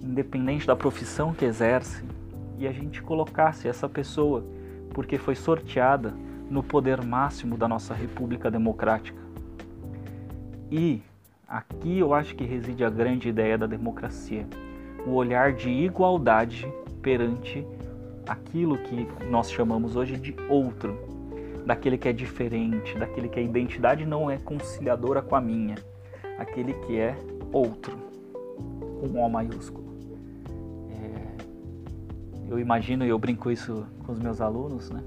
independente 0.03 0.65
da 0.65 0.75
profissão 0.75 1.33
que 1.33 1.45
exerce, 1.45 2.03
e 2.61 2.67
a 2.67 2.71
gente 2.71 3.01
colocasse 3.01 3.67
essa 3.67 3.89
pessoa, 3.89 4.45
porque 4.93 5.17
foi 5.17 5.35
sorteada 5.35 6.13
no 6.49 6.63
poder 6.63 7.03
máximo 7.03 7.57
da 7.57 7.67
nossa 7.67 7.93
República 7.93 8.49
Democrática. 8.49 9.21
E 10.69 11.01
Aqui 11.51 11.99
eu 11.99 12.13
acho 12.13 12.33
que 12.33 12.45
reside 12.45 12.81
a 12.81 12.89
grande 12.89 13.27
ideia 13.27 13.57
da 13.57 13.67
democracia, 13.67 14.47
o 15.05 15.11
olhar 15.11 15.51
de 15.51 15.69
igualdade 15.69 16.65
perante 17.01 17.67
aquilo 18.25 18.77
que 18.77 19.05
nós 19.29 19.51
chamamos 19.51 19.97
hoje 19.97 20.15
de 20.15 20.33
outro, 20.47 20.97
daquele 21.65 21.97
que 21.97 22.07
é 22.07 22.13
diferente, 22.13 22.97
daquele 22.97 23.27
que 23.27 23.37
a 23.37 23.43
identidade 23.43 24.05
não 24.05 24.31
é 24.31 24.37
conciliadora 24.37 25.21
com 25.21 25.35
a 25.35 25.41
minha, 25.41 25.75
aquele 26.39 26.73
que 26.73 26.97
é 26.97 27.17
outro, 27.51 27.97
com 29.01 29.21
O 29.21 29.29
maiúsculo. 29.29 29.90
Eu 32.51 32.59
imagino 32.59 33.05
e 33.05 33.07
eu 33.07 33.17
brinco 33.17 33.49
isso 33.49 33.87
com 34.05 34.11
os 34.11 34.19
meus 34.19 34.41
alunos, 34.41 34.89
né? 34.89 35.01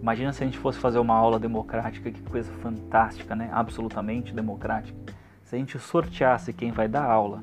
Imagina 0.00 0.32
se 0.32 0.42
a 0.42 0.46
gente 0.46 0.58
fosse 0.58 0.80
fazer 0.80 0.98
uma 0.98 1.14
aula 1.14 1.38
democrática, 1.38 2.10
que 2.10 2.20
coisa 2.22 2.50
fantástica, 2.54 3.36
né? 3.36 3.48
Absolutamente 3.52 4.34
democrática. 4.34 4.98
Se 5.44 5.54
a 5.54 5.58
gente 5.60 5.78
sorteasse 5.78 6.52
quem 6.52 6.72
vai 6.72 6.88
dar 6.88 7.04
aula 7.04 7.40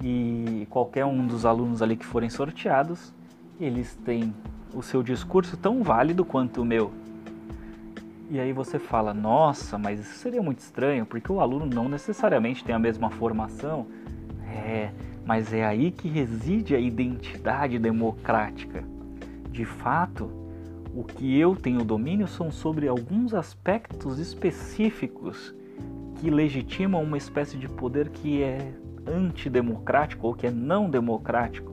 e 0.00 0.64
qualquer 0.70 1.04
um 1.04 1.26
dos 1.26 1.44
alunos 1.44 1.82
ali 1.82 1.96
que 1.96 2.06
forem 2.06 2.30
sorteados, 2.30 3.12
eles 3.58 3.96
têm 4.04 4.32
o 4.72 4.80
seu 4.80 5.02
discurso 5.02 5.56
tão 5.56 5.82
válido 5.82 6.24
quanto 6.24 6.62
o 6.62 6.64
meu. 6.64 6.92
E 8.30 8.38
aí 8.38 8.52
você 8.52 8.78
fala, 8.78 9.12
nossa, 9.12 9.76
mas 9.76 9.98
isso 9.98 10.20
seria 10.20 10.40
muito 10.40 10.60
estranho, 10.60 11.04
porque 11.04 11.32
o 11.32 11.40
aluno 11.40 11.66
não 11.66 11.88
necessariamente 11.88 12.62
tem 12.62 12.76
a 12.76 12.78
mesma 12.78 13.10
formação. 13.10 13.88
É, 14.48 14.92
mas 15.26 15.52
é 15.52 15.66
aí 15.66 15.90
que 15.90 16.08
reside 16.08 16.76
a 16.76 16.78
identidade 16.78 17.80
democrática. 17.80 18.84
De 19.50 19.64
fato, 19.64 20.30
o 20.94 21.02
que 21.02 21.36
eu 21.38 21.56
tenho 21.56 21.84
domínio 21.84 22.28
são 22.28 22.52
sobre 22.52 22.86
alguns 22.86 23.34
aspectos 23.34 24.20
específicos 24.20 25.52
que 26.20 26.30
legitimam 26.30 27.02
uma 27.02 27.18
espécie 27.18 27.58
de 27.58 27.68
poder 27.68 28.08
que 28.08 28.40
é 28.40 28.72
antidemocrático 29.04 30.28
ou 30.28 30.34
que 30.34 30.46
é 30.46 30.50
não 30.50 30.88
democrático. 30.88 31.72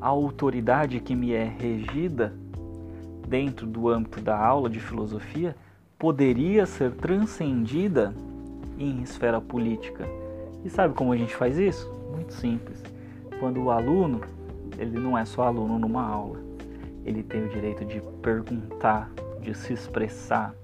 A 0.00 0.08
autoridade 0.08 1.00
que 1.00 1.14
me 1.14 1.32
é 1.32 1.44
regida 1.44 2.34
dentro 3.28 3.66
do 3.66 3.88
âmbito 3.88 4.20
da 4.20 4.38
aula 4.38 4.70
de 4.70 4.80
filosofia 4.80 5.54
poderia 5.98 6.64
ser 6.64 6.92
transcendida 6.92 8.14
em 8.78 9.02
esfera 9.02 9.40
política. 9.40 10.08
E 10.64 10.70
sabe 10.70 10.94
como 10.94 11.12
a 11.12 11.16
gente 11.16 11.34
faz 11.36 11.58
isso? 11.58 11.93
Muito 12.14 12.32
simples. 12.32 12.80
Quando 13.40 13.60
o 13.62 13.70
aluno, 13.70 14.20
ele 14.78 14.98
não 14.98 15.18
é 15.18 15.24
só 15.24 15.42
aluno 15.42 15.78
numa 15.78 16.06
aula, 16.06 16.38
ele 17.04 17.22
tem 17.22 17.44
o 17.44 17.48
direito 17.48 17.84
de 17.84 18.00
perguntar, 18.22 19.10
de 19.40 19.54
se 19.54 19.72
expressar. 19.72 20.54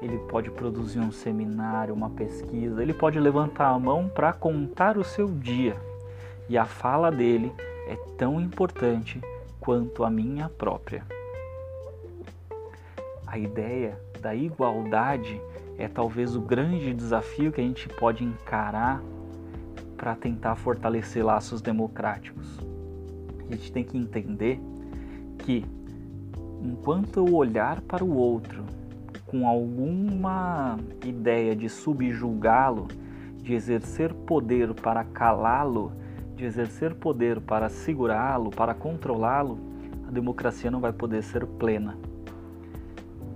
Ele 0.00 0.18
pode 0.28 0.50
produzir 0.50 1.00
um 1.00 1.10
seminário, 1.10 1.94
uma 1.94 2.10
pesquisa, 2.10 2.82
ele 2.82 2.94
pode 2.94 3.18
levantar 3.18 3.68
a 3.68 3.78
mão 3.78 4.08
para 4.08 4.32
contar 4.32 4.96
o 4.96 5.04
seu 5.04 5.28
dia. 5.28 5.76
E 6.48 6.56
a 6.56 6.64
fala 6.64 7.10
dele 7.10 7.52
é 7.88 7.96
tão 8.16 8.40
importante 8.40 9.20
quanto 9.58 10.04
a 10.04 10.10
minha 10.10 10.48
própria. 10.48 11.04
A 13.26 13.38
ideia 13.38 13.98
da 14.20 14.34
igualdade 14.34 15.40
é 15.76 15.88
talvez 15.88 16.36
o 16.36 16.40
grande 16.40 16.94
desafio 16.94 17.50
que 17.50 17.60
a 17.60 17.64
gente 17.64 17.88
pode 17.88 18.22
encarar 18.22 19.02
para 20.04 20.14
tentar 20.14 20.54
fortalecer 20.54 21.24
laços 21.24 21.62
democráticos. 21.62 22.60
A 23.48 23.54
gente 23.54 23.72
tem 23.72 23.82
que 23.82 23.96
entender 23.96 24.60
que 25.38 25.64
enquanto 26.62 27.26
eu 27.26 27.34
olhar 27.34 27.80
para 27.80 28.04
o 28.04 28.14
outro 28.14 28.64
com 29.24 29.48
alguma 29.48 30.78
ideia 31.02 31.56
de 31.56 31.70
subjugá-lo, 31.70 32.86
de 33.38 33.54
exercer 33.54 34.12
poder 34.12 34.74
para 34.74 35.04
calá-lo, 35.04 35.90
de 36.36 36.44
exercer 36.44 36.94
poder 36.94 37.40
para 37.40 37.70
segurá-lo, 37.70 38.50
para 38.50 38.74
controlá-lo, 38.74 39.58
a 40.06 40.10
democracia 40.10 40.70
não 40.70 40.80
vai 40.80 40.92
poder 40.92 41.22
ser 41.22 41.46
plena. 41.46 41.96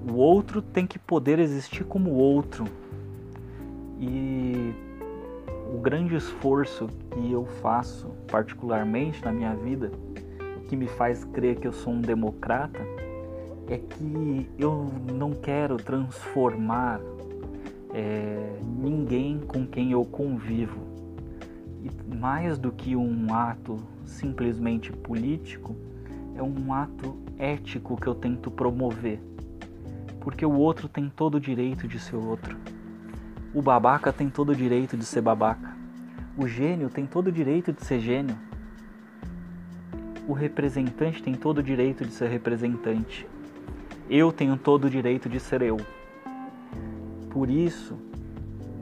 O 0.07 0.17
outro 0.17 0.61
tem 0.61 0.87
que 0.87 0.99
poder 0.99 1.39
existir 1.39 1.85
como 1.85 2.11
outro. 2.11 2.67
E 3.99 4.87
o 5.69 5.79
grande 5.79 6.17
esforço 6.17 6.89
que 7.11 7.31
eu 7.31 7.45
faço, 7.61 8.09
particularmente 8.27 9.23
na 9.25 9.31
minha 9.31 9.55
vida, 9.55 9.91
que 10.69 10.77
me 10.77 10.87
faz 10.87 11.25
crer 11.25 11.57
que 11.57 11.67
eu 11.67 11.73
sou 11.73 11.93
um 11.93 12.01
democrata 12.01 12.81
é 13.69 13.77
que 13.77 14.49
eu 14.59 14.91
não 15.13 15.33
quero 15.33 15.77
transformar 15.77 17.01
é, 17.93 18.59
ninguém 18.65 19.41
com 19.41 19.67
quem 19.67 19.93
eu 19.93 20.05
convivo. 20.05 20.81
E 21.83 22.17
mais 22.17 22.59
do 22.59 22.73
que 22.73 22.97
um 22.97 23.33
ato 23.33 23.77
simplesmente 24.05 24.91
político, 24.91 25.77
é 26.35 26.43
um 26.43 26.73
ato 26.73 27.17
ético 27.39 27.97
que 27.97 28.07
eu 28.07 28.15
tento 28.15 28.51
promover. 28.51 29.21
Porque 30.21 30.45
o 30.45 30.53
outro 30.53 30.89
tem 30.89 31.11
todo 31.15 31.37
o 31.37 31.41
direito 31.41 31.87
de 31.87 31.99
ser 31.99 32.17
outro. 32.17 32.57
O 33.55 33.63
babaca 33.63 34.13
tem 34.13 34.29
todo 34.29 34.51
o 34.51 34.55
direito 34.55 34.97
de 34.97 35.05
ser 35.05 35.21
babaca. 35.21 35.77
O 36.37 36.47
gênio 36.47 36.89
tem 36.89 37.07
todo 37.07 37.29
o 37.29 37.33
direito 37.33 37.73
de 37.73 37.85
ser 37.85 38.01
gênio 38.01 38.37
o 40.29 40.35
representante 40.35 41.23
tem 41.23 41.35
todo 41.35 41.59
o 41.59 41.63
direito 41.63 42.05
de 42.05 42.13
ser 42.13 42.29
representante. 42.29 43.27
Eu 44.11 44.31
tenho 44.31 44.59
todo 44.59 44.85
o 44.85 44.91
direito 44.91 45.27
de 45.27 45.41
ser 45.41 45.63
eu. 45.63 45.79
Por 47.31 47.49
isso, 47.49 47.97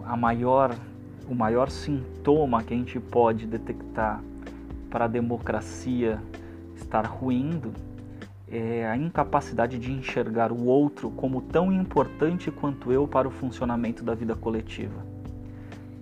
a 0.04 0.16
maior, 0.16 0.74
o 1.28 1.34
maior 1.36 1.70
sintoma 1.70 2.64
que 2.64 2.74
a 2.74 2.76
gente 2.76 2.98
pode 2.98 3.46
detectar 3.46 4.20
para 4.90 5.04
a 5.04 5.08
democracia 5.08 6.20
estar 6.74 7.06
ruindo 7.06 7.72
é 8.48 8.86
a 8.86 8.96
incapacidade 8.96 9.78
de 9.78 9.92
enxergar 9.92 10.52
o 10.52 10.64
outro 10.64 11.10
como 11.10 11.40
tão 11.42 11.72
importante 11.72 12.50
quanto 12.50 12.92
eu 12.92 13.06
para 13.08 13.26
o 13.26 13.30
funcionamento 13.30 14.04
da 14.04 14.14
vida 14.14 14.34
coletiva. 14.34 15.04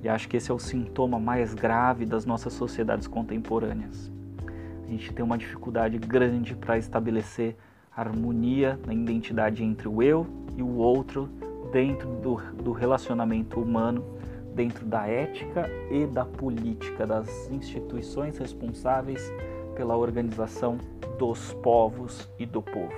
E 0.03 0.09
acho 0.09 0.29
que 0.29 0.37
esse 0.37 0.51
é 0.51 0.55
o 0.55 0.59
sintoma 0.59 1.19
mais 1.19 1.55
grave 1.55 2.05
das 2.05 2.27
nossas 2.27 2.53
sociedades 2.53 3.07
contemporâneas 3.07 4.13
a 4.87 4.91
gente 4.91 5.13
tem 5.13 5.25
uma 5.25 5.39
dificuldade 5.39 5.99
grande 5.99 6.55
para 6.55 6.77
estabelecer 6.77 7.57
harmonia 7.95 8.79
na 8.87 8.93
identidade 8.93 9.63
entre 9.63 9.89
o 9.89 10.03
eu 10.03 10.27
e 10.57 10.63
o 10.63 10.77
outro 10.77 11.29
dentro 11.73 12.09
do, 12.17 12.37
do 12.63 12.73
relacionamento 12.73 13.61
humano, 13.61 14.05
dentro 14.55 14.85
da 14.85 15.07
ética 15.07 15.69
e 15.91 16.07
da 16.07 16.25
política, 16.25 17.07
das 17.07 17.51
instituições 17.51 18.39
responsáveis 18.39 19.33
pela 19.75 19.97
organização 19.97 20.79
dos 21.19 21.53
povos 21.55 22.29
e 22.39 22.47
do 22.47 22.63
povo. 22.63 22.95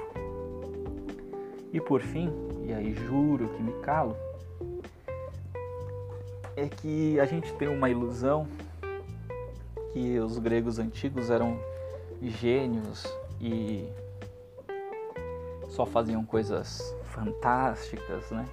E 1.72 1.80
por 1.80 2.00
fim, 2.00 2.30
e 2.64 2.72
aí 2.72 2.94
juro 2.94 3.48
que 3.48 3.62
me 3.62 3.72
calo, 3.82 4.16
é 6.56 6.68
que 6.68 7.20
a 7.20 7.26
gente 7.26 7.52
tem 7.54 7.68
uma 7.68 7.90
ilusão 7.90 8.46
que 9.92 10.18
os 10.18 10.38
gregos 10.38 10.78
antigos 10.78 11.30
eram 11.30 11.58
gênios 12.22 13.06
e 13.40 13.88
só 15.68 15.84
faziam 15.84 16.24
coisas 16.24 16.94
fantásticas, 17.04 18.30
né? 18.30 18.46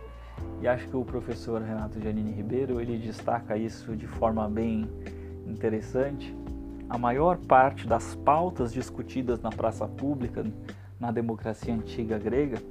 E 0.61 0.67
acho 0.67 0.87
que 0.87 0.95
o 0.95 1.05
professor 1.05 1.61
Renato 1.61 1.99
Giannini 1.99 2.31
Ribeiro 2.31 2.81
ele 2.81 2.97
destaca 2.97 3.57
isso 3.57 3.95
de 3.95 4.07
forma 4.07 4.49
bem 4.49 4.89
interessante. 5.47 6.35
A 6.89 6.97
maior 6.97 7.37
parte 7.37 7.87
das 7.87 8.15
pautas 8.15 8.71
discutidas 8.73 9.41
na 9.41 9.49
praça 9.49 9.87
pública 9.87 10.45
na 10.99 11.11
democracia 11.11 11.73
antiga 11.73 12.17
grega 12.17 12.61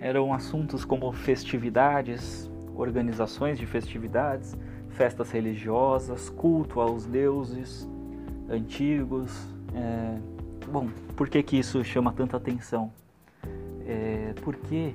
eram 0.00 0.32
assuntos 0.32 0.84
como 0.84 1.12
festividades, 1.12 2.50
organizações 2.76 3.58
de 3.58 3.66
festividades, 3.66 4.56
festas 4.90 5.30
religiosas, 5.30 6.28
culto 6.28 6.80
aos 6.80 7.06
deuses 7.06 7.88
antigos, 8.48 9.48
é, 9.74 10.18
Bom, 10.70 10.88
por 11.14 11.28
que, 11.28 11.42
que 11.42 11.58
isso 11.58 11.84
chama 11.84 12.12
tanta 12.12 12.36
atenção? 12.36 12.90
É 13.86 14.34
porque 14.42 14.94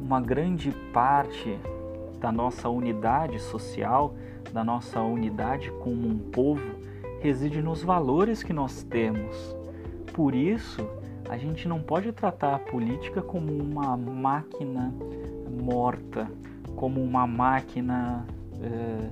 uma 0.00 0.20
grande 0.20 0.70
parte 0.92 1.58
da 2.20 2.30
nossa 2.30 2.68
unidade 2.68 3.40
social, 3.40 4.14
da 4.52 4.62
nossa 4.62 5.00
unidade 5.00 5.70
como 5.82 6.06
um 6.06 6.18
povo, 6.18 6.62
reside 7.20 7.62
nos 7.62 7.82
valores 7.82 8.42
que 8.42 8.52
nós 8.52 8.82
temos. 8.82 9.56
Por 10.12 10.34
isso, 10.34 10.86
a 11.28 11.38
gente 11.38 11.68
não 11.68 11.80
pode 11.80 12.10
tratar 12.12 12.56
a 12.56 12.58
política 12.58 13.22
como 13.22 13.52
uma 13.52 13.96
máquina 13.96 14.92
morta, 15.62 16.28
como 16.74 17.02
uma 17.02 17.26
máquina 17.26 18.26
é, 18.60 19.10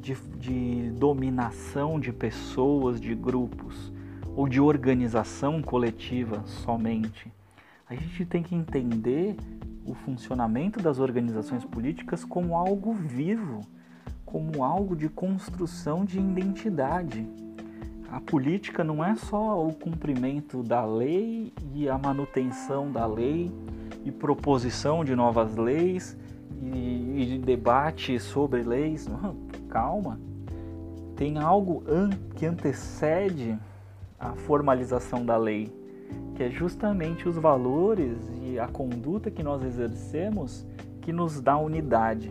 de, 0.00 0.14
de 0.38 0.90
dominação 0.90 2.00
de 2.00 2.12
pessoas, 2.12 3.00
de 3.00 3.14
grupos 3.14 3.92
ou 4.34 4.48
de 4.48 4.60
organização 4.60 5.60
coletiva 5.62 6.42
somente. 6.46 7.32
A 7.88 7.94
gente 7.94 8.24
tem 8.24 8.42
que 8.42 8.54
entender 8.54 9.36
o 9.84 9.94
funcionamento 9.94 10.80
das 10.80 10.98
organizações 10.98 11.64
políticas 11.64 12.24
como 12.24 12.56
algo 12.56 12.92
vivo, 12.92 13.60
como 14.30 14.62
algo 14.62 14.94
de 14.94 15.08
construção 15.08 16.04
de 16.04 16.18
identidade. 16.18 17.26
A 18.10 18.20
política 18.20 18.84
não 18.84 19.02
é 19.02 19.14
só 19.16 19.66
o 19.66 19.72
cumprimento 19.72 20.62
da 20.62 20.84
lei 20.84 21.50
e 21.74 21.88
a 21.88 21.96
manutenção 21.96 22.92
da 22.92 23.06
lei 23.06 23.50
e 24.04 24.12
proposição 24.12 25.02
de 25.02 25.16
novas 25.16 25.56
leis 25.56 26.14
e, 26.60 27.36
e 27.36 27.38
debate 27.38 28.20
sobre 28.20 28.62
leis. 28.62 29.06
Não, 29.06 29.34
calma. 29.70 30.20
tem 31.16 31.38
algo 31.38 31.82
an 31.88 32.10
que 32.36 32.44
antecede 32.44 33.58
a 34.20 34.34
formalização 34.34 35.24
da 35.24 35.38
lei, 35.38 35.72
que 36.34 36.42
é 36.42 36.50
justamente 36.50 37.26
os 37.26 37.36
valores 37.36 38.30
e 38.42 38.58
a 38.58 38.68
conduta 38.68 39.30
que 39.30 39.42
nós 39.42 39.62
exercemos 39.62 40.66
que 41.00 41.14
nos 41.14 41.40
dá 41.40 41.56
unidade. 41.56 42.30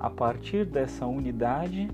A 0.00 0.08
partir 0.08 0.64
dessa 0.64 1.06
unidade, 1.06 1.90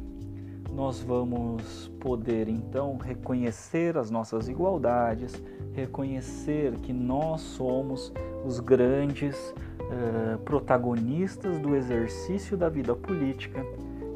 nós 0.72 1.00
vamos 1.00 1.88
poder 1.98 2.48
então 2.48 2.96
reconhecer 2.98 3.98
as 3.98 4.12
nossas 4.12 4.48
igualdades, 4.48 5.42
reconhecer 5.72 6.72
que 6.76 6.92
nós 6.92 7.40
somos 7.40 8.12
os 8.44 8.60
grandes 8.60 9.36
uh, 9.80 10.38
protagonistas 10.44 11.58
do 11.58 11.74
exercício 11.74 12.56
da 12.56 12.68
vida 12.68 12.94
política 12.94 13.66